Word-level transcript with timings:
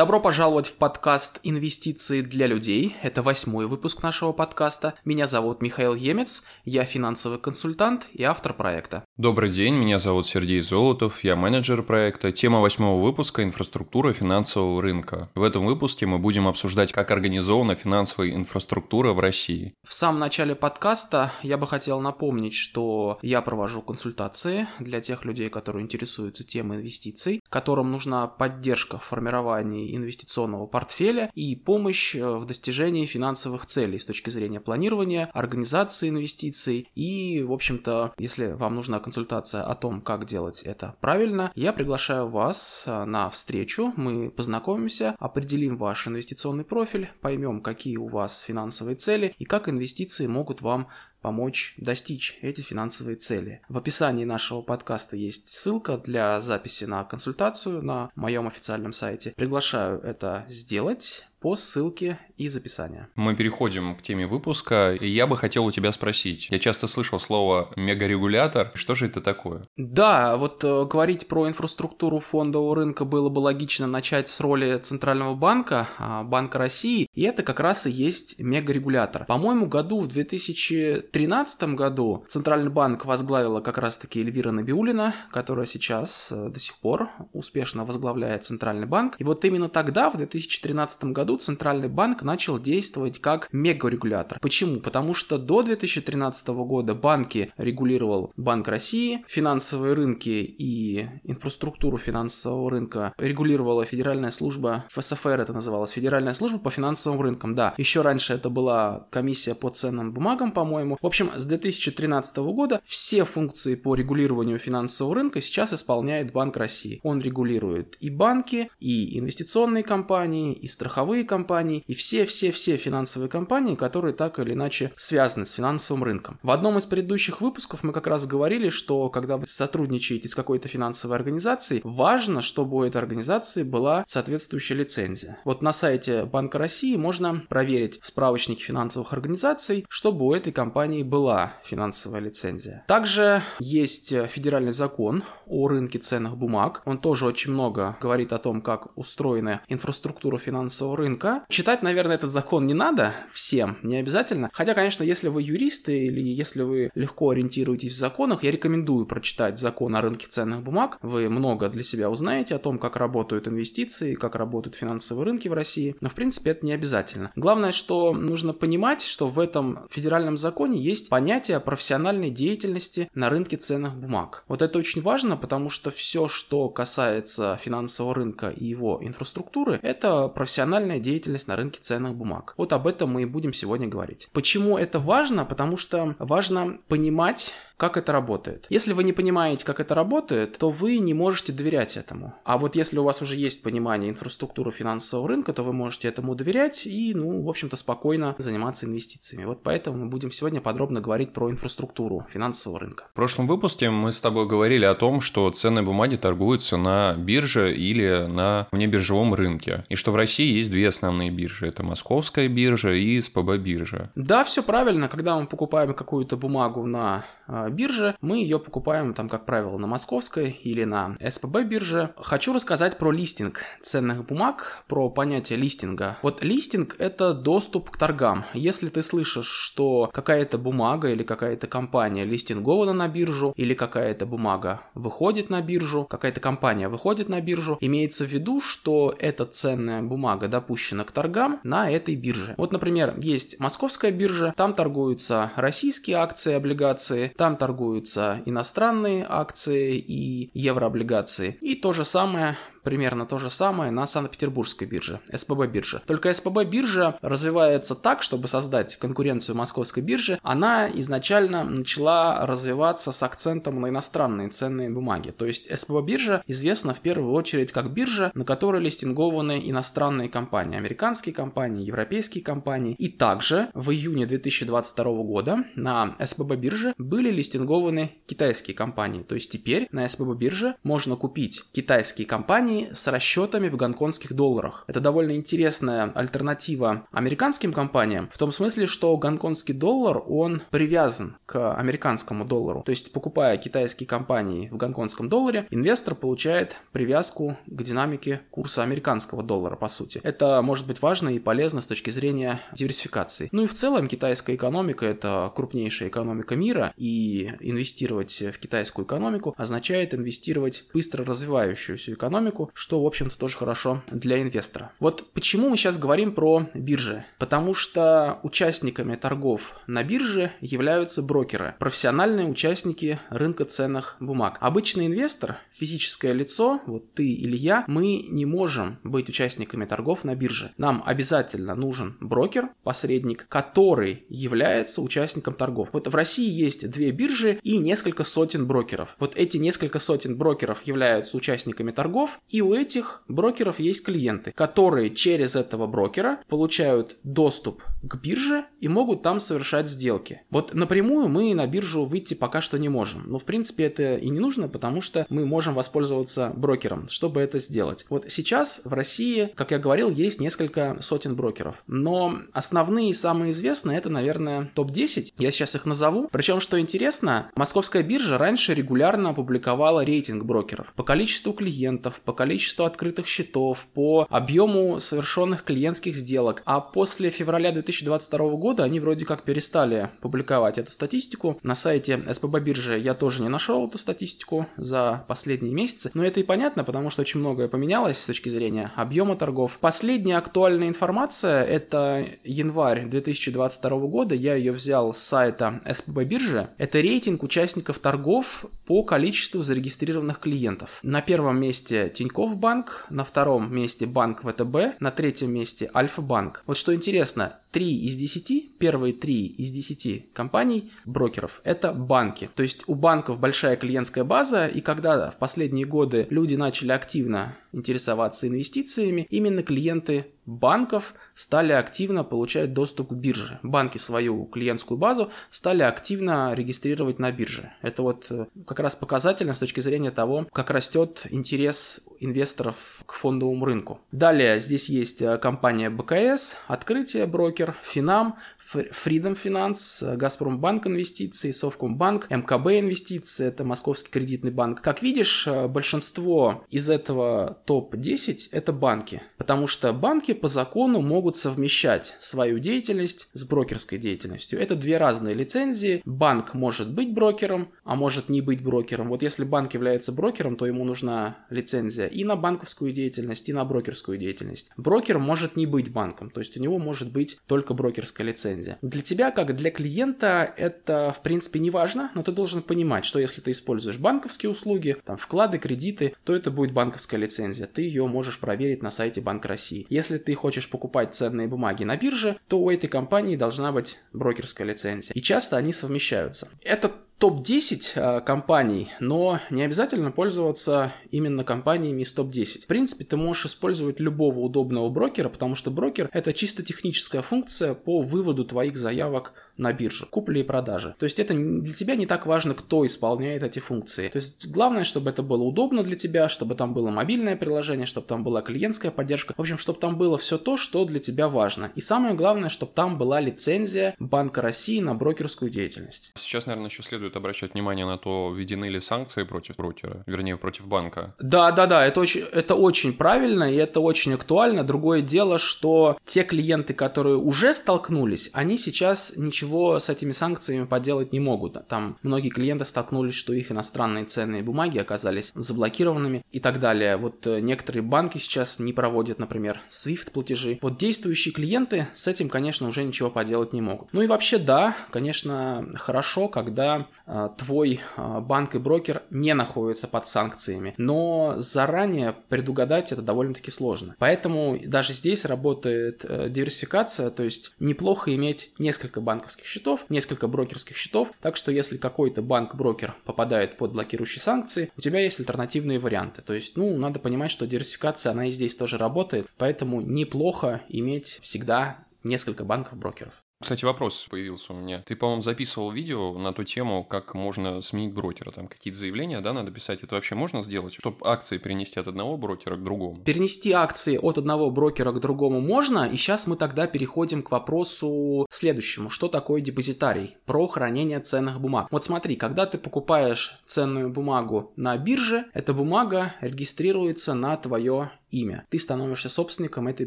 Добро 0.00 0.18
пожаловать 0.18 0.66
в 0.66 0.76
подкаст 0.76 1.40
«Инвестиции 1.42 2.22
для 2.22 2.46
людей». 2.46 2.96
Это 3.02 3.22
восьмой 3.22 3.66
выпуск 3.66 4.02
нашего 4.02 4.32
подкаста. 4.32 4.94
Меня 5.04 5.26
зовут 5.26 5.60
Михаил 5.60 5.94
Емец, 5.94 6.44
я 6.64 6.86
финансовый 6.86 7.38
консультант 7.38 8.08
и 8.14 8.24
автор 8.24 8.54
проекта. 8.54 9.04
Добрый 9.20 9.50
день, 9.50 9.74
меня 9.74 9.98
зовут 9.98 10.26
Сергей 10.26 10.62
Золотов, 10.62 11.24
я 11.24 11.36
менеджер 11.36 11.82
проекта. 11.82 12.32
Тема 12.32 12.60
восьмого 12.60 13.04
выпуска– 13.04 13.42
инфраструктура 13.44 14.14
финансового 14.14 14.80
рынка. 14.80 15.28
В 15.34 15.42
этом 15.42 15.66
выпуске 15.66 16.06
мы 16.06 16.18
будем 16.18 16.48
обсуждать, 16.48 16.90
как 16.90 17.10
организована 17.10 17.74
финансовая 17.74 18.30
инфраструктура 18.30 19.12
в 19.12 19.20
России. 19.20 19.74
В 19.86 19.92
самом 19.92 20.20
начале 20.20 20.54
подкаста 20.54 21.32
я 21.42 21.58
бы 21.58 21.66
хотел 21.66 22.00
напомнить, 22.00 22.54
что 22.54 23.18
я 23.20 23.42
провожу 23.42 23.82
консультации 23.82 24.68
для 24.78 25.02
тех 25.02 25.26
людей, 25.26 25.50
которые 25.50 25.82
интересуются 25.82 26.42
темой 26.42 26.78
инвестиций, 26.78 27.42
которым 27.50 27.92
нужна 27.92 28.26
поддержка 28.26 28.96
в 28.96 29.04
формировании 29.04 29.94
инвестиционного 29.94 30.66
портфеля 30.66 31.30
и 31.34 31.56
помощь 31.56 32.16
э, 32.16 32.36
в 32.36 32.46
достижении 32.46 33.04
финансовых 33.04 33.66
целей 33.66 33.98
с 33.98 34.06
точки 34.06 34.30
зрения 34.30 34.60
планирования, 34.60 35.28
организации 35.34 36.08
инвестиций 36.08 36.88
и, 36.94 37.42
в 37.42 37.52
общем-то, 37.52 38.14
если 38.16 38.52
вам 38.52 38.76
нужна 38.76 38.98
консультация 39.10 39.64
о 39.64 39.74
том, 39.74 40.00
как 40.00 40.24
делать 40.24 40.62
это 40.62 40.94
правильно, 41.00 41.50
я 41.56 41.72
приглашаю 41.72 42.28
вас 42.28 42.84
э, 42.86 43.04
на 43.06 43.28
встречу, 43.28 43.92
мы 43.96 44.30
познакомимся, 44.30 45.16
определим 45.18 45.76
ваш 45.76 46.06
инвестиционный 46.06 46.62
профиль, 46.62 47.10
поймем, 47.20 47.60
какие 47.60 47.96
у 47.96 48.06
вас 48.06 48.38
финансовые 48.42 48.94
цели 48.94 49.34
и 49.36 49.44
как 49.44 49.68
инвестиции 49.68 50.28
могут 50.28 50.60
вам 50.60 50.86
помочь 51.22 51.74
достичь 51.76 52.38
эти 52.40 52.60
финансовые 52.60 53.16
цели. 53.16 53.62
В 53.68 53.76
описании 53.76 54.24
нашего 54.24 54.62
подкаста 54.62 55.16
есть 55.16 55.48
ссылка 55.48 55.98
для 55.98 56.40
записи 56.40 56.84
на 56.84 57.02
консультацию 57.02 57.82
на 57.82 58.10
моем 58.14 58.46
официальном 58.46 58.92
сайте. 58.92 59.32
Приглашаю 59.36 60.00
это 60.00 60.44
сделать 60.48 61.26
по 61.40 61.56
ссылке 61.56 62.18
из 62.36 62.56
описания. 62.56 63.08
Мы 63.16 63.34
переходим 63.34 63.94
к 63.94 64.02
теме 64.02 64.26
выпуска, 64.26 64.94
и 64.94 65.06
я 65.06 65.26
бы 65.26 65.36
хотел 65.36 65.66
у 65.66 65.72
тебя 65.72 65.92
спросить. 65.92 66.48
Я 66.50 66.58
часто 66.58 66.86
слышал 66.86 67.18
слово 67.18 67.70
мегарегулятор. 67.76 68.72
Что 68.74 68.94
же 68.94 69.06
это 69.06 69.20
такое? 69.20 69.66
Да, 69.76 70.36
вот 70.36 70.64
э, 70.64 70.86
говорить 70.86 71.28
про 71.28 71.48
инфраструктуру 71.48 72.20
фондового 72.20 72.76
рынка 72.76 73.04
было 73.04 73.28
бы 73.28 73.40
логично 73.40 73.86
начать 73.86 74.28
с 74.28 74.40
роли 74.40 74.78
Центрального 74.78 75.34
банка, 75.34 75.88
э, 75.98 76.22
Банка 76.24 76.58
России, 76.58 77.06
и 77.14 77.22
это 77.22 77.42
как 77.42 77.60
раз 77.60 77.86
и 77.86 77.90
есть 77.90 78.38
мегарегулятор. 78.38 79.24
По-моему, 79.26 79.66
году 79.66 80.00
в 80.00 80.06
2013 80.06 81.74
году 81.74 82.24
Центральный 82.28 82.70
банк 82.70 83.04
возглавила 83.04 83.60
как 83.60 83.78
раз-таки 83.78 84.20
Эльвира 84.20 84.50
Набиулина, 84.50 85.14
которая 85.30 85.66
сейчас 85.66 86.32
э, 86.32 86.48
до 86.48 86.58
сих 86.58 86.76
пор 86.78 87.10
успешно 87.32 87.84
возглавляет 87.84 88.44
Центральный 88.44 88.86
банк. 88.86 89.16
И 89.18 89.24
вот 89.24 89.44
именно 89.44 89.68
тогда, 89.68 90.10
в 90.10 90.16
2013 90.16 91.04
году, 91.04 91.29
году 91.30 91.36
Центральный 91.38 91.88
банк 91.88 92.22
начал 92.22 92.58
действовать 92.58 93.20
как 93.20 93.48
мегарегулятор. 93.52 94.38
Почему? 94.40 94.80
Потому 94.80 95.14
что 95.14 95.38
до 95.38 95.62
2013 95.62 96.48
года 96.48 96.94
банки 96.94 97.52
регулировал 97.56 98.32
Банк 98.36 98.68
России, 98.68 99.24
финансовые 99.28 99.94
рынки 99.94 100.28
и 100.28 101.08
инфраструктуру 101.24 101.98
финансового 101.98 102.70
рынка 102.70 103.12
регулировала 103.18 103.84
Федеральная 103.84 104.30
служба, 104.30 104.84
ФСФР 104.90 105.40
это 105.40 105.52
называлось, 105.52 105.92
Федеральная 105.92 106.34
служба 106.34 106.58
по 106.58 106.70
финансовым 106.70 107.20
рынкам, 107.20 107.54
да. 107.54 107.74
Еще 107.78 108.02
раньше 108.02 108.34
это 108.34 108.50
была 108.50 109.06
комиссия 109.10 109.54
по 109.54 109.70
ценным 109.70 110.12
бумагам, 110.12 110.52
по-моему. 110.52 110.96
В 111.00 111.06
общем, 111.06 111.30
с 111.36 111.44
2013 111.44 112.36
года 112.38 112.80
все 112.84 113.24
функции 113.24 113.74
по 113.74 113.94
регулированию 113.94 114.58
финансового 114.58 115.14
рынка 115.14 115.40
сейчас 115.40 115.72
исполняет 115.72 116.32
Банк 116.32 116.56
России. 116.56 117.00
Он 117.02 117.20
регулирует 117.20 117.96
и 118.00 118.10
банки, 118.10 118.70
и 118.80 119.18
инвестиционные 119.18 119.84
компании, 119.84 120.54
и 120.54 120.66
страховые 120.66 121.19
страховые 121.20 121.24
компании 121.24 121.84
и 121.86 121.94
все-все-все 121.94 122.76
финансовые 122.76 123.28
компании, 123.28 123.74
которые 123.74 124.14
так 124.14 124.38
или 124.38 124.52
иначе 124.52 124.92
связаны 124.96 125.46
с 125.46 125.52
финансовым 125.52 126.04
рынком. 126.04 126.38
В 126.42 126.50
одном 126.50 126.78
из 126.78 126.86
предыдущих 126.86 127.40
выпусков 127.40 127.82
мы 127.82 127.92
как 127.92 128.06
раз 128.06 128.26
говорили, 128.26 128.68
что 128.68 129.08
когда 129.08 129.36
вы 129.36 129.46
сотрудничаете 129.46 130.28
с 130.28 130.34
какой-то 130.34 130.68
финансовой 130.68 131.16
организацией, 131.16 131.80
важно, 131.84 132.42
чтобы 132.42 132.76
у 132.76 132.84
этой 132.84 132.98
организации 132.98 133.62
была 133.62 134.04
соответствующая 134.06 134.76
лицензия. 134.76 135.38
Вот 135.44 135.62
на 135.62 135.72
сайте 135.72 136.24
Банка 136.24 136.58
России 136.58 136.96
можно 136.96 137.42
проверить 137.48 138.00
в 138.00 138.06
справочнике 138.06 138.64
финансовых 138.64 139.12
организаций, 139.12 139.84
чтобы 139.88 140.26
у 140.26 140.34
этой 140.34 140.52
компании 140.52 141.02
была 141.02 141.52
финансовая 141.64 142.20
лицензия. 142.20 142.84
Также 142.88 143.42
есть 143.58 144.14
федеральный 144.28 144.72
закон 144.72 145.24
о 145.46 145.68
рынке 145.68 145.98
ценных 145.98 146.36
бумаг. 146.36 146.82
Он 146.84 146.98
тоже 146.98 147.26
очень 147.26 147.52
много 147.52 147.96
говорит 148.00 148.32
о 148.32 148.38
том, 148.38 148.62
как 148.62 148.96
устроена 148.96 149.62
инфраструктура 149.68 150.38
финансового 150.38 150.96
рынка. 150.96 151.09
Читать, 151.48 151.82
наверное, 151.82 152.16
этот 152.16 152.30
закон 152.30 152.66
не 152.66 152.74
надо 152.74 153.14
всем, 153.32 153.78
не 153.82 153.96
обязательно. 153.96 154.50
Хотя, 154.52 154.74
конечно, 154.74 155.02
если 155.02 155.28
вы 155.28 155.42
юристы 155.42 156.06
или 156.06 156.20
если 156.20 156.62
вы 156.62 156.90
легко 156.94 157.30
ориентируетесь 157.30 157.92
в 157.92 157.96
законах, 157.96 158.42
я 158.44 158.50
рекомендую 158.50 159.06
прочитать 159.06 159.58
закон 159.58 159.96
о 159.96 160.00
рынке 160.00 160.26
ценных 160.28 160.62
бумаг. 160.62 160.98
Вы 161.02 161.28
много 161.28 161.68
для 161.68 161.82
себя 161.82 162.10
узнаете 162.10 162.54
о 162.54 162.58
том, 162.58 162.78
как 162.78 162.96
работают 162.96 163.48
инвестиции, 163.48 164.14
как 164.14 164.36
работают 164.36 164.76
финансовые 164.76 165.24
рынки 165.26 165.48
в 165.48 165.52
России. 165.52 165.96
Но, 166.00 166.08
в 166.08 166.14
принципе, 166.14 166.52
это 166.52 166.66
не 166.66 166.72
обязательно. 166.72 167.32
Главное, 167.36 167.72
что 167.72 168.12
нужно 168.12 168.52
понимать, 168.52 169.02
что 169.02 169.28
в 169.28 169.38
этом 169.38 169.80
федеральном 169.90 170.36
законе 170.36 170.78
есть 170.78 171.08
понятие 171.08 171.60
профессиональной 171.60 172.30
деятельности 172.30 173.10
на 173.14 173.28
рынке 173.28 173.56
ценных 173.56 173.96
бумаг. 173.96 174.44
Вот 174.48 174.62
это 174.62 174.78
очень 174.78 175.02
важно, 175.02 175.36
потому 175.36 175.70
что 175.70 175.90
все, 175.90 176.28
что 176.28 176.68
касается 176.68 177.58
финансового 177.62 178.14
рынка 178.14 178.50
и 178.50 178.64
его 178.64 179.00
инфраструктуры, 179.02 179.78
это 179.82 180.28
профессиональная 180.28 180.99
деятельность 181.00 181.48
на 181.48 181.56
рынке 181.56 181.80
ценных 181.80 182.14
бумаг. 182.14 182.54
Вот 182.56 182.72
об 182.72 182.86
этом 182.86 183.10
мы 183.10 183.22
и 183.22 183.26
будем 183.26 183.52
сегодня 183.52 183.88
говорить. 183.88 184.28
Почему 184.32 184.78
это 184.78 184.98
важно? 184.98 185.44
Потому 185.44 185.76
что 185.76 186.14
важно 186.18 186.78
понимать, 186.88 187.54
как 187.80 187.96
это 187.96 188.12
работает. 188.12 188.66
Если 188.68 188.92
вы 188.92 189.04
не 189.04 189.14
понимаете, 189.14 189.64
как 189.64 189.80
это 189.80 189.94
работает, 189.94 190.58
то 190.58 190.68
вы 190.68 190.98
не 190.98 191.14
можете 191.14 191.50
доверять 191.50 191.96
этому. 191.96 192.34
А 192.44 192.58
вот 192.58 192.76
если 192.76 192.98
у 192.98 193.04
вас 193.04 193.22
уже 193.22 193.36
есть 193.36 193.62
понимание 193.62 194.10
инфраструктуры 194.10 194.70
финансового 194.70 195.28
рынка, 195.28 195.54
то 195.54 195.62
вы 195.62 195.72
можете 195.72 196.06
этому 196.06 196.34
доверять 196.34 196.86
и, 196.86 197.14
ну, 197.14 197.42
в 197.42 197.48
общем-то, 197.48 197.76
спокойно 197.76 198.34
заниматься 198.36 198.84
инвестициями. 198.84 199.46
Вот 199.46 199.62
поэтому 199.62 200.04
мы 200.04 200.10
будем 200.10 200.30
сегодня 200.30 200.60
подробно 200.60 201.00
говорить 201.00 201.32
про 201.32 201.50
инфраструктуру 201.50 202.26
финансового 202.30 202.80
рынка. 202.80 203.04
В 203.12 203.14
прошлом 203.14 203.46
выпуске 203.46 203.88
мы 203.88 204.12
с 204.12 204.20
тобой 204.20 204.46
говорили 204.46 204.84
о 204.84 204.94
том, 204.94 205.22
что 205.22 205.50
ценные 205.50 205.82
бумаги 205.82 206.16
торгуются 206.16 206.76
на 206.76 207.14
бирже 207.14 207.74
или 207.74 208.26
на 208.28 208.68
внебиржевом 208.72 209.32
рынке. 209.32 209.86
И 209.88 209.94
что 209.94 210.12
в 210.12 210.16
России 210.16 210.52
есть 210.52 210.70
две 210.70 210.89
основные 210.90 211.30
биржи. 211.30 211.66
Это 211.66 211.82
Московская 211.82 212.48
биржа 212.48 212.92
и 212.92 213.20
СПБ 213.20 213.58
биржа. 213.58 214.10
Да, 214.14 214.44
все 214.44 214.62
правильно. 214.62 215.08
Когда 215.08 215.38
мы 215.38 215.46
покупаем 215.46 215.94
какую-то 215.94 216.36
бумагу 216.36 216.86
на 216.86 217.24
а, 217.46 217.68
бирже, 217.70 218.16
мы 218.20 218.38
ее 218.38 218.58
покупаем 218.58 219.14
там, 219.14 219.28
как 219.28 219.46
правило, 219.46 219.78
на 219.78 219.86
московской 219.86 220.50
или 220.50 220.84
на 220.84 221.16
СПБ 221.26 221.64
бирже. 221.64 222.14
Хочу 222.16 222.52
рассказать 222.52 222.98
про 222.98 223.10
листинг 223.10 223.62
ценных 223.82 224.26
бумаг, 224.26 224.84
про 224.86 225.08
понятие 225.10 225.58
листинга. 225.58 226.18
Вот 226.22 226.42
листинг– 226.42 226.96
это 226.98 227.34
доступ 227.34 227.90
к 227.90 227.96
торгам. 227.96 228.44
Если 228.54 228.88
ты 228.88 229.02
слышишь, 229.02 229.48
что 229.48 230.10
какая-то 230.12 230.58
бумага 230.58 231.08
или 231.08 231.22
какая-то 231.22 231.66
компания 231.66 232.24
листингована 232.24 232.92
на 232.92 233.08
биржу, 233.08 233.52
или 233.56 233.74
какая-то 233.74 234.26
бумага 234.26 234.82
выходит 234.94 235.50
на 235.50 235.60
биржу, 235.62 236.04
какая-то 236.04 236.40
компания 236.40 236.88
выходит 236.88 237.28
на 237.28 237.40
биржу, 237.40 237.78
имеется 237.80 238.24
в 238.24 238.28
виду, 238.28 238.60
что 238.60 239.14
эта 239.18 239.46
ценная 239.46 240.02
бумага 240.02 240.48
допущена 240.48 240.79
к 240.88 241.12
торгам 241.12 241.60
на 241.64 241.90
этой 241.90 242.16
бирже. 242.16 242.54
Вот, 242.56 242.72
например, 242.72 243.14
есть 243.18 243.58
московская 243.60 244.10
биржа, 244.10 244.52
там 244.56 244.74
торгуются 244.74 245.52
российские 245.56 246.16
акции, 246.16 246.54
облигации, 246.54 247.32
там 247.36 247.56
торгуются 247.56 248.42
иностранные 248.46 249.26
акции 249.28 249.96
и 249.96 250.50
еврооблигации. 250.54 251.58
И 251.60 251.74
то 251.74 251.92
же 251.92 252.04
самое 252.04 252.56
примерно 252.90 253.24
то 253.24 253.38
же 253.38 253.50
самое 253.50 253.92
на 253.92 254.04
Санкт-Петербургской 254.04 254.84
бирже, 254.84 255.20
СПБ 255.32 255.68
бирже. 255.68 256.02
Только 256.08 256.32
СПБ 256.32 256.64
биржа 256.64 257.16
развивается 257.22 257.94
так, 257.94 258.20
чтобы 258.20 258.48
создать 258.48 258.96
конкуренцию 258.96 259.54
московской 259.54 260.02
бирже, 260.02 260.40
она 260.42 260.90
изначально 260.94 261.62
начала 261.62 262.44
развиваться 262.44 263.12
с 263.12 263.22
акцентом 263.22 263.80
на 263.80 263.90
иностранные 263.90 264.48
ценные 264.48 264.90
бумаги. 264.90 265.30
То 265.30 265.46
есть 265.46 265.70
СПБ 265.72 266.02
биржа 266.04 266.42
известна 266.48 266.92
в 266.92 266.98
первую 266.98 267.32
очередь 267.32 267.70
как 267.70 267.92
биржа, 267.92 268.32
на 268.34 268.44
которой 268.44 268.82
листингованы 268.82 269.62
иностранные 269.64 270.28
компании, 270.28 270.76
американские 270.76 271.32
компании, 271.32 271.84
европейские 271.84 272.42
компании. 272.42 272.96
И 272.98 273.06
также 273.08 273.68
в 273.72 273.92
июне 273.92 274.26
2022 274.26 275.04
года 275.22 275.58
на 275.76 276.16
СПБ 276.18 276.56
бирже 276.56 276.92
были 276.98 277.30
листингованы 277.30 278.16
китайские 278.26 278.74
компании. 278.74 279.22
То 279.22 279.36
есть 279.36 279.52
теперь 279.52 279.86
на 279.92 280.08
СПБ 280.08 280.34
бирже 280.34 280.74
можно 280.82 281.14
купить 281.14 281.62
китайские 281.72 282.26
компании, 282.26 282.79
с 282.92 283.06
расчетами 283.06 283.68
в 283.68 283.76
гонконгских 283.76 284.32
долларах. 284.32 284.84
Это 284.86 285.00
довольно 285.00 285.32
интересная 285.32 286.12
альтернатива 286.14 287.06
американским 287.10 287.72
компаниям, 287.72 288.30
в 288.32 288.38
том 288.38 288.52
смысле, 288.52 288.86
что 288.86 289.16
гонконгский 289.16 289.74
доллар, 289.74 290.22
он 290.26 290.62
привязан 290.70 291.36
к 291.46 291.74
американскому 291.74 292.44
доллару. 292.44 292.82
То 292.82 292.90
есть, 292.90 293.12
покупая 293.12 293.56
китайские 293.56 294.06
компании 294.06 294.68
в 294.70 294.76
гонконгском 294.76 295.28
долларе, 295.28 295.66
инвестор 295.70 296.14
получает 296.14 296.76
привязку 296.92 297.56
к 297.66 297.82
динамике 297.82 298.40
курса 298.50 298.82
американского 298.82 299.42
доллара, 299.42 299.76
по 299.76 299.88
сути. 299.88 300.20
Это 300.22 300.62
может 300.62 300.86
быть 300.86 301.02
важно 301.02 301.30
и 301.30 301.38
полезно 301.38 301.80
с 301.80 301.86
точки 301.86 302.10
зрения 302.10 302.60
диверсификации. 302.72 303.48
Ну 303.52 303.64
и 303.64 303.66
в 303.66 303.74
целом 303.74 304.08
китайская 304.08 304.54
экономика– 304.54 305.06
это 305.06 305.52
крупнейшая 305.54 306.08
экономика 306.08 306.56
мира, 306.56 306.92
и 306.96 307.52
инвестировать 307.60 308.40
в 308.40 308.58
китайскую 308.58 309.06
экономику 309.06 309.54
означает 309.56 310.14
инвестировать 310.14 310.84
в 310.92 311.00
быстро 311.00 311.24
развивающуюся 311.24 312.12
экономику, 312.12 312.59
что, 312.74 313.02
в 313.02 313.06
общем-то, 313.06 313.38
тоже 313.38 313.56
хорошо 313.56 314.02
для 314.10 314.42
инвестора. 314.42 314.92
Вот 315.00 315.32
почему 315.32 315.68
мы 315.68 315.76
сейчас 315.76 315.96
говорим 315.96 316.34
про 316.34 316.68
биржи? 316.74 317.24
Потому 317.38 317.74
что 317.74 318.40
участниками 318.42 319.16
торгов 319.16 319.76
на 319.86 320.02
бирже 320.02 320.52
являются 320.60 321.22
брокеры, 321.22 321.74
профессиональные 321.78 322.46
участники 322.46 323.18
рынка 323.30 323.64
ценных 323.64 324.16
бумаг. 324.20 324.58
Обычный 324.60 325.06
инвестор, 325.06 325.56
физическое 325.72 326.32
лицо, 326.32 326.80
вот 326.86 327.14
ты 327.14 327.26
или 327.26 327.56
я, 327.56 327.84
мы 327.86 328.24
не 328.28 328.44
можем 328.44 328.98
быть 329.04 329.28
участниками 329.28 329.84
торгов 329.84 330.24
на 330.24 330.34
бирже. 330.34 330.72
Нам 330.76 331.02
обязательно 331.06 331.74
нужен 331.74 332.16
брокер, 332.20 332.70
посредник, 332.82 333.46
который 333.48 334.24
является 334.28 335.02
участником 335.02 335.54
торгов. 335.54 335.88
Вот 335.92 336.06
в 336.06 336.14
России 336.14 336.50
есть 336.50 336.88
две 336.90 337.10
биржи 337.10 337.58
и 337.62 337.78
несколько 337.78 338.24
сотен 338.24 338.66
брокеров. 338.66 339.16
Вот 339.18 339.34
эти 339.36 339.56
несколько 339.58 339.98
сотен 339.98 340.36
брокеров 340.36 340.82
являются 340.82 341.36
участниками 341.36 341.90
торгов, 341.90 342.40
и 342.50 342.60
у 342.60 342.74
этих 342.74 343.22
брокеров 343.28 343.78
есть 343.78 344.04
клиенты, 344.04 344.52
которые 344.52 345.10
через 345.10 345.56
этого 345.56 345.86
брокера 345.86 346.40
получают 346.48 347.16
доступ 347.22 347.82
к 348.02 348.16
бирже 348.16 348.66
и 348.80 348.88
могут 348.88 349.22
там 349.22 349.40
совершать 349.40 349.88
сделки. 349.88 350.42
Вот 350.50 350.74
напрямую 350.74 351.28
мы 351.28 351.54
на 351.54 351.66
биржу 351.66 352.04
выйти 352.04 352.34
пока 352.34 352.60
что 352.60 352.78
не 352.78 352.88
можем. 352.88 353.24
Но 353.26 353.38
в 353.38 353.44
принципе 353.44 353.84
это 353.84 354.16
и 354.16 354.28
не 354.30 354.40
нужно, 354.40 354.68
потому 354.68 355.00
что 355.00 355.26
мы 355.28 355.46
можем 355.46 355.74
воспользоваться 355.74 356.52
брокером, 356.56 357.08
чтобы 357.08 357.40
это 357.40 357.58
сделать. 357.58 358.06
Вот 358.08 358.26
сейчас 358.28 358.82
в 358.84 358.92
России, 358.92 359.52
как 359.54 359.70
я 359.70 359.78
говорил, 359.78 360.10
есть 360.10 360.40
несколько 360.40 360.96
сотен 361.00 361.36
брокеров. 361.36 361.82
Но 361.86 362.38
основные 362.52 363.10
и 363.10 363.14
самые 363.14 363.50
известные 363.50 363.98
это, 363.98 364.08
наверное, 364.08 364.70
топ-10. 364.74 365.34
Я 365.38 365.50
сейчас 365.50 365.74
их 365.74 365.86
назову. 365.86 366.28
Причем, 366.32 366.60
что 366.60 366.80
интересно, 366.80 367.50
московская 367.54 368.02
биржа 368.02 368.38
раньше 368.38 368.74
регулярно 368.74 369.30
опубликовала 369.30 370.04
рейтинг 370.04 370.44
брокеров 370.44 370.92
по 370.94 371.04
количеству 371.04 371.52
клиентов, 371.52 372.20
по 372.24 372.32
количеству 372.40 372.86
открытых 372.86 373.26
счетов, 373.26 373.86
по 373.92 374.26
объему 374.30 374.98
совершенных 374.98 375.62
клиентских 375.62 376.16
сделок. 376.16 376.62
А 376.64 376.80
после 376.80 377.28
февраля 377.28 377.70
2022 377.70 378.38
года 378.56 378.82
они 378.82 378.98
вроде 378.98 379.26
как 379.26 379.42
перестали 379.42 380.08
публиковать 380.22 380.78
эту 380.78 380.90
статистику. 380.90 381.60
На 381.62 381.74
сайте 381.74 382.18
СПБ 382.32 382.60
биржи 382.60 382.98
я 382.98 383.12
тоже 383.12 383.42
не 383.42 383.50
нашел 383.50 383.86
эту 383.86 383.98
статистику 383.98 384.66
за 384.78 385.22
последние 385.28 385.74
месяцы. 385.74 386.10
Но 386.14 386.24
это 386.24 386.40
и 386.40 386.42
понятно, 386.42 386.82
потому 386.82 387.10
что 387.10 387.20
очень 387.20 387.40
многое 387.40 387.68
поменялось 387.68 388.18
с 388.18 388.26
точки 388.26 388.48
зрения 388.48 388.90
объема 388.96 389.36
торгов. 389.36 389.76
Последняя 389.78 390.38
актуальная 390.38 390.88
информация 390.88 391.62
это 391.62 392.26
январь 392.42 393.04
2022 393.06 393.98
года. 394.06 394.34
Я 394.34 394.54
ее 394.54 394.72
взял 394.72 395.12
с 395.12 395.18
сайта 395.18 395.82
СПБ 395.86 396.24
биржи. 396.24 396.70
Это 396.78 397.02
рейтинг 397.02 397.42
участников 397.42 397.98
торгов 397.98 398.64
по 398.86 399.02
количеству 399.02 399.62
зарегистрированных 399.62 400.38
клиентов. 400.38 401.00
На 401.02 401.20
первом 401.20 401.60
месте 401.60 402.08
Тинькофф 402.08 402.29
Банк, 402.56 403.06
на 403.10 403.24
втором 403.24 403.74
месте 403.74 404.06
Банк 404.06 404.42
ВТБ, 404.42 405.00
на 405.00 405.10
третьем 405.10 405.52
месте 405.52 405.90
Альфа 405.94 406.22
Банк. 406.22 406.62
Вот 406.66 406.76
что 406.76 406.94
интересно, 406.94 407.58
3 407.72 408.04
из 408.06 408.16
10, 408.16 408.78
первые 408.78 409.14
3 409.14 409.46
из 409.46 409.70
10 409.70 410.32
компаний, 410.32 410.92
брокеров, 411.04 411.60
это 411.64 411.92
банки. 411.92 412.50
То 412.54 412.62
есть 412.62 412.84
у 412.86 412.94
банков 412.94 413.38
большая 413.38 413.76
клиентская 413.76 414.24
база, 414.24 414.66
и 414.66 414.80
когда 414.80 415.30
в 415.30 415.36
последние 415.36 415.86
годы 415.86 416.26
люди 416.30 416.54
начали 416.54 416.92
активно 416.92 417.56
интересоваться 417.72 418.48
инвестициями, 418.48 419.26
именно 419.30 419.62
клиенты 419.62 420.26
банков 420.46 421.14
стали 421.34 421.72
активно 421.72 422.24
получать 422.24 422.72
доступ 422.72 423.10
к 423.10 423.12
бирже. 423.12 423.60
Банки 423.62 423.98
свою 423.98 424.46
клиентскую 424.46 424.98
базу 424.98 425.30
стали 425.48 425.82
активно 425.82 426.52
регистрировать 426.54 427.18
на 427.18 427.30
бирже. 427.30 427.72
Это 427.82 428.02
вот 428.02 428.26
э, 428.30 428.46
как 428.66 428.80
раз 428.80 428.96
показательно 428.96 429.52
с 429.52 429.60
точки 429.60 429.80
зрения 429.80 430.10
того, 430.10 430.48
как 430.52 430.70
растет 430.70 431.26
интерес 431.30 432.02
инвесторов 432.18 433.02
к 433.06 433.12
фондовому 433.12 433.64
рынку. 433.64 434.00
Далее 434.10 434.58
здесь 434.58 434.88
есть 434.88 435.22
э, 435.22 435.38
компания 435.38 435.88
БКС, 435.90 436.56
Открытие 436.66 437.26
брокер, 437.60 437.74
Финам, 437.82 438.36
Freedom 438.72 439.36
Finance, 439.42 440.16
Газпромбанк 440.16 440.86
инвестиции, 440.86 441.50
Совкомбанк, 441.50 442.30
МКБ 442.30 442.78
инвестиции, 442.78 443.46
это 443.46 443.64
Московский 443.64 444.10
кредитный 444.10 444.52
банк. 444.52 444.80
Как 444.80 445.02
видишь, 445.02 445.46
э, 445.46 445.66
большинство 445.66 446.64
из 446.70 446.88
этого 446.88 447.58
топ-10 447.66 448.50
это 448.52 448.72
банки, 448.72 449.22
потому 449.38 449.66
что 449.66 449.92
банки 449.92 450.34
по 450.34 450.46
закону 450.46 451.00
могут 451.00 451.36
совмещать 451.36 452.14
свою 452.20 452.58
деятельность 452.58 453.28
с 453.32 453.44
брокерской 453.44 453.98
деятельностью. 453.98 454.60
Это 454.60 454.76
две 454.76 454.98
разные 454.98 455.34
лицензии. 455.34 456.02
Банк 456.04 456.54
может 456.54 456.94
быть 456.94 457.12
брокером, 457.12 457.72
а 457.84 457.96
может 457.96 458.28
не 458.28 458.40
быть 458.40 458.62
брокером. 458.62 459.08
Вот 459.08 459.22
если 459.22 459.44
банк 459.44 459.74
является 459.74 460.12
брокером, 460.12 460.56
то 460.56 460.66
ему 460.66 460.84
нужна 460.84 461.38
лицензия 461.50 462.06
и 462.06 462.24
на 462.24 462.36
банковскую 462.36 462.92
деятельность, 462.92 463.48
и 463.48 463.52
на 463.52 463.64
брокерскую 463.64 464.16
деятельность. 464.16 464.70
Брокер 464.76 465.18
может 465.18 465.56
не 465.56 465.66
быть 465.66 465.90
банком, 465.90 466.30
то 466.30 466.40
есть 466.40 466.56
у 466.56 466.60
него 466.60 466.78
может 466.78 467.12
быть 467.12 467.38
только 467.46 467.74
брокерская 467.74 468.26
лицензия 468.26 468.59
лицензия. 468.60 468.78
Для 468.82 469.02
тебя, 469.02 469.30
как 469.30 469.56
для 469.56 469.70
клиента, 469.70 470.52
это 470.56 471.14
в 471.16 471.22
принципе 471.22 471.58
не 471.58 471.70
важно, 471.70 472.10
но 472.14 472.22
ты 472.22 472.32
должен 472.32 472.62
понимать, 472.62 473.04
что 473.04 473.18
если 473.18 473.40
ты 473.40 473.50
используешь 473.50 473.98
банковские 473.98 474.50
услуги, 474.50 474.96
там 475.04 475.16
вклады, 475.16 475.58
кредиты, 475.58 476.14
то 476.24 476.34
это 476.34 476.50
будет 476.50 476.72
банковская 476.72 477.16
лицензия. 477.16 477.66
Ты 477.66 477.82
ее 477.82 478.06
можешь 478.06 478.38
проверить 478.38 478.82
на 478.82 478.90
сайте 478.90 479.20
Банка 479.20 479.48
России. 479.48 479.86
Если 479.88 480.18
ты 480.18 480.34
хочешь 480.34 480.68
покупать 480.68 481.14
ценные 481.14 481.48
бумаги 481.48 481.84
на 481.84 481.96
бирже, 481.96 482.38
то 482.48 482.60
у 482.60 482.70
этой 482.70 482.88
компании 482.88 483.36
должна 483.36 483.72
быть 483.72 483.98
брокерская 484.12 484.66
лицензия. 484.66 485.12
И 485.14 485.20
часто 485.20 485.56
они 485.56 485.72
совмещаются. 485.72 486.48
Это 486.62 486.92
топ-10 487.20 487.92
э, 487.94 488.20
компаний, 488.22 488.88
но 488.98 489.40
не 489.50 489.62
обязательно 489.62 490.10
пользоваться 490.10 490.90
именно 491.10 491.44
компаниями 491.44 492.00
из 492.00 492.14
топ-10. 492.14 492.62
В 492.62 492.66
принципе, 492.66 493.04
ты 493.04 493.18
можешь 493.18 493.44
использовать 493.44 494.00
любого 494.00 494.38
удобного 494.38 494.88
брокера, 494.88 495.28
потому 495.28 495.54
что 495.54 495.70
брокер— 495.70 496.08
это 496.14 496.32
чисто 496.32 496.62
техническая 496.62 497.20
функция 497.20 497.74
по 497.74 498.00
выводу 498.00 498.46
твоих 498.46 498.76
заявок 498.76 499.34
на 499.60 499.72
биржу, 499.72 500.06
купли 500.06 500.40
и 500.40 500.42
продажи. 500.42 500.94
То 500.98 501.04
есть 501.04 501.18
это 501.18 501.34
для 501.34 501.74
тебя 501.74 501.94
не 501.94 502.06
так 502.06 502.26
важно, 502.26 502.54
кто 502.54 502.84
исполняет 502.84 503.42
эти 503.42 503.58
функции. 503.58 504.08
То 504.08 504.16
есть 504.16 504.48
главное, 504.48 504.84
чтобы 504.84 505.10
это 505.10 505.22
было 505.22 505.42
удобно 505.42 505.82
для 505.82 505.96
тебя, 505.96 506.28
чтобы 506.28 506.54
там 506.54 506.74
было 506.74 506.90
мобильное 506.90 507.36
приложение, 507.36 507.86
чтобы 507.86 508.06
там 508.06 508.24
была 508.24 508.42
клиентская 508.42 508.90
поддержка. 508.90 509.34
В 509.36 509.40
общем, 509.40 509.58
чтобы 509.58 509.78
там 509.78 509.96
было 509.96 510.16
все 510.16 510.38
то, 510.38 510.56
что 510.56 510.84
для 510.84 510.98
тебя 510.98 511.28
важно. 511.28 511.70
И 511.74 511.80
самое 511.80 512.14
главное, 512.14 512.48
чтобы 512.48 512.72
там 512.74 512.98
была 512.98 513.20
лицензия 513.20 513.94
Банка 513.98 514.40
России 514.40 514.80
на 514.80 514.94
брокерскую 514.94 515.50
деятельность. 515.50 516.12
Сейчас, 516.16 516.46
наверное, 516.46 516.70
еще 516.70 516.82
следует 516.82 517.16
обращать 517.16 517.54
внимание 517.54 517.86
на 517.86 517.98
то, 517.98 518.32
введены 518.34 518.66
ли 518.66 518.80
санкции 518.80 519.24
против 519.24 519.56
брокера, 519.56 520.02
вернее, 520.06 520.36
против 520.36 520.66
банка. 520.66 521.14
Да, 521.20 521.52
да, 521.52 521.66
да, 521.66 521.84
это 521.84 522.00
очень, 522.00 522.22
это 522.22 522.54
очень 522.54 522.94
правильно 522.94 523.52
и 523.52 523.56
это 523.56 523.80
очень 523.80 524.14
актуально. 524.14 524.64
Другое 524.64 525.02
дело, 525.02 525.38
что 525.38 525.98
те 526.06 526.24
клиенты, 526.24 526.72
которые 526.72 527.16
уже 527.16 527.52
столкнулись, 527.52 528.30
они 528.32 528.56
сейчас 528.56 529.14
ничего 529.16 529.49
ничего 529.50 529.78
с 529.78 529.88
этими 529.88 530.12
санкциями 530.12 530.64
поделать 530.64 531.12
не 531.12 531.20
могут. 531.20 531.66
Там 531.66 531.96
многие 532.02 532.28
клиенты 532.28 532.64
столкнулись, 532.64 533.14
что 533.14 533.32
их 533.32 533.50
иностранные 533.50 534.04
ценные 534.04 534.42
бумаги 534.42 534.78
оказались 534.78 535.32
заблокированными 535.34 536.24
и 536.30 536.40
так 536.40 536.60
далее. 536.60 536.96
Вот 536.96 537.26
э, 537.26 537.40
некоторые 537.40 537.82
банки 537.82 538.18
сейчас 538.18 538.60
не 538.60 538.72
проводят, 538.72 539.18
например, 539.18 539.60
SWIFT 539.68 540.12
платежи. 540.12 540.58
Вот 540.62 540.78
действующие 540.78 541.34
клиенты 541.34 541.88
с 541.94 542.06
этим, 542.06 542.28
конечно, 542.28 542.68
уже 542.68 542.84
ничего 542.84 543.10
поделать 543.10 543.52
не 543.52 543.60
могут. 543.60 543.92
Ну 543.92 544.02
и 544.02 544.06
вообще, 544.06 544.38
да, 544.38 544.76
конечно, 544.90 545.66
хорошо, 545.74 546.28
когда 546.28 546.86
э, 547.06 547.28
твой 547.36 547.80
э, 547.96 548.20
банк 548.20 548.54
и 548.54 548.58
брокер 548.58 549.02
не 549.10 549.34
находятся 549.34 549.88
под 549.88 550.06
санкциями, 550.06 550.74
но 550.76 551.34
заранее 551.38 552.14
предугадать 552.28 552.92
это 552.92 553.02
довольно-таки 553.02 553.50
сложно. 553.50 553.96
Поэтому 553.98 554.58
даже 554.64 554.92
здесь 554.92 555.24
работает 555.24 556.04
э, 556.04 556.28
диверсификация, 556.28 557.10
то 557.10 557.24
есть 557.24 557.54
неплохо 557.58 558.14
иметь 558.14 558.52
несколько 558.60 559.00
банковских 559.00 559.39
банковских 559.40 559.46
счетов, 559.46 559.86
несколько 559.88 560.28
брокерских 560.28 560.76
счетов, 560.76 561.12
так 561.20 561.36
что 561.36 561.52
если 561.52 561.76
какой-то 561.76 562.22
банк-брокер 562.22 562.94
попадает 563.04 563.56
под 563.56 563.72
блокирующие 563.72 564.20
санкции, 564.20 564.70
у 564.76 564.80
тебя 564.80 565.00
есть 565.00 565.20
альтернативные 565.20 565.78
варианты. 565.78 566.22
То 566.22 566.34
есть, 566.34 566.56
ну, 566.56 566.76
надо 566.76 566.98
понимать, 566.98 567.30
что 567.30 567.46
диверсификация, 567.46 568.12
она 568.12 568.26
и 568.26 568.30
здесь 568.30 568.56
тоже 568.56 568.78
работает, 568.78 569.26
поэтому 569.38 569.80
неплохо 569.80 570.60
иметь 570.68 571.18
всегда 571.22 571.78
несколько 572.04 572.44
банков-брокеров. 572.44 573.22
Кстати, 573.42 573.64
вопрос 573.64 574.06
появился 574.10 574.52
у 574.52 574.56
меня. 574.56 574.82
Ты, 574.84 574.94
по-моему, 574.94 575.22
записывал 575.22 575.70
видео 575.70 576.16
на 576.18 576.34
ту 576.34 576.44
тему, 576.44 576.84
как 576.84 577.14
можно 577.14 577.62
сменить 577.62 577.94
брокера. 577.94 578.30
Там 578.30 578.48
какие-то 578.48 578.78
заявления, 578.78 579.20
да, 579.22 579.32
надо 579.32 579.50
писать. 579.50 579.82
Это 579.82 579.94
вообще 579.94 580.14
можно 580.14 580.42
сделать, 580.42 580.74
чтобы 580.74 580.96
акции 581.02 581.38
перенести 581.38 581.80
от 581.80 581.86
одного 581.86 582.18
брокера 582.18 582.56
к 582.56 582.62
другому? 582.62 583.02
Перенести 583.02 583.52
акции 583.52 583.96
от 583.96 584.18
одного 584.18 584.50
брокера 584.50 584.92
к 584.92 585.00
другому 585.00 585.40
можно, 585.40 585.88
и 585.88 585.96
сейчас 585.96 586.26
мы 586.26 586.36
тогда 586.36 586.66
переходим 586.66 587.22
к 587.22 587.30
вопросу 587.30 588.26
следующему. 588.30 588.90
Что 588.90 589.08
такое 589.08 589.40
депозитарий? 589.40 590.16
Про 590.26 590.46
хранение 590.46 591.00
ценных 591.00 591.40
бумаг. 591.40 591.68
Вот 591.70 591.82
смотри, 591.82 592.16
когда 592.16 592.44
ты 592.44 592.58
покупаешь 592.58 593.40
ценную 593.46 593.88
бумагу 593.88 594.52
на 594.56 594.76
бирже, 594.76 595.24
эта 595.32 595.54
бумага 595.54 596.14
регистрируется 596.20 597.14
на 597.14 597.38
твое 597.38 597.90
имя. 598.10 598.46
Ты 598.50 598.58
становишься 598.58 599.08
собственником 599.08 599.68
этой 599.68 599.86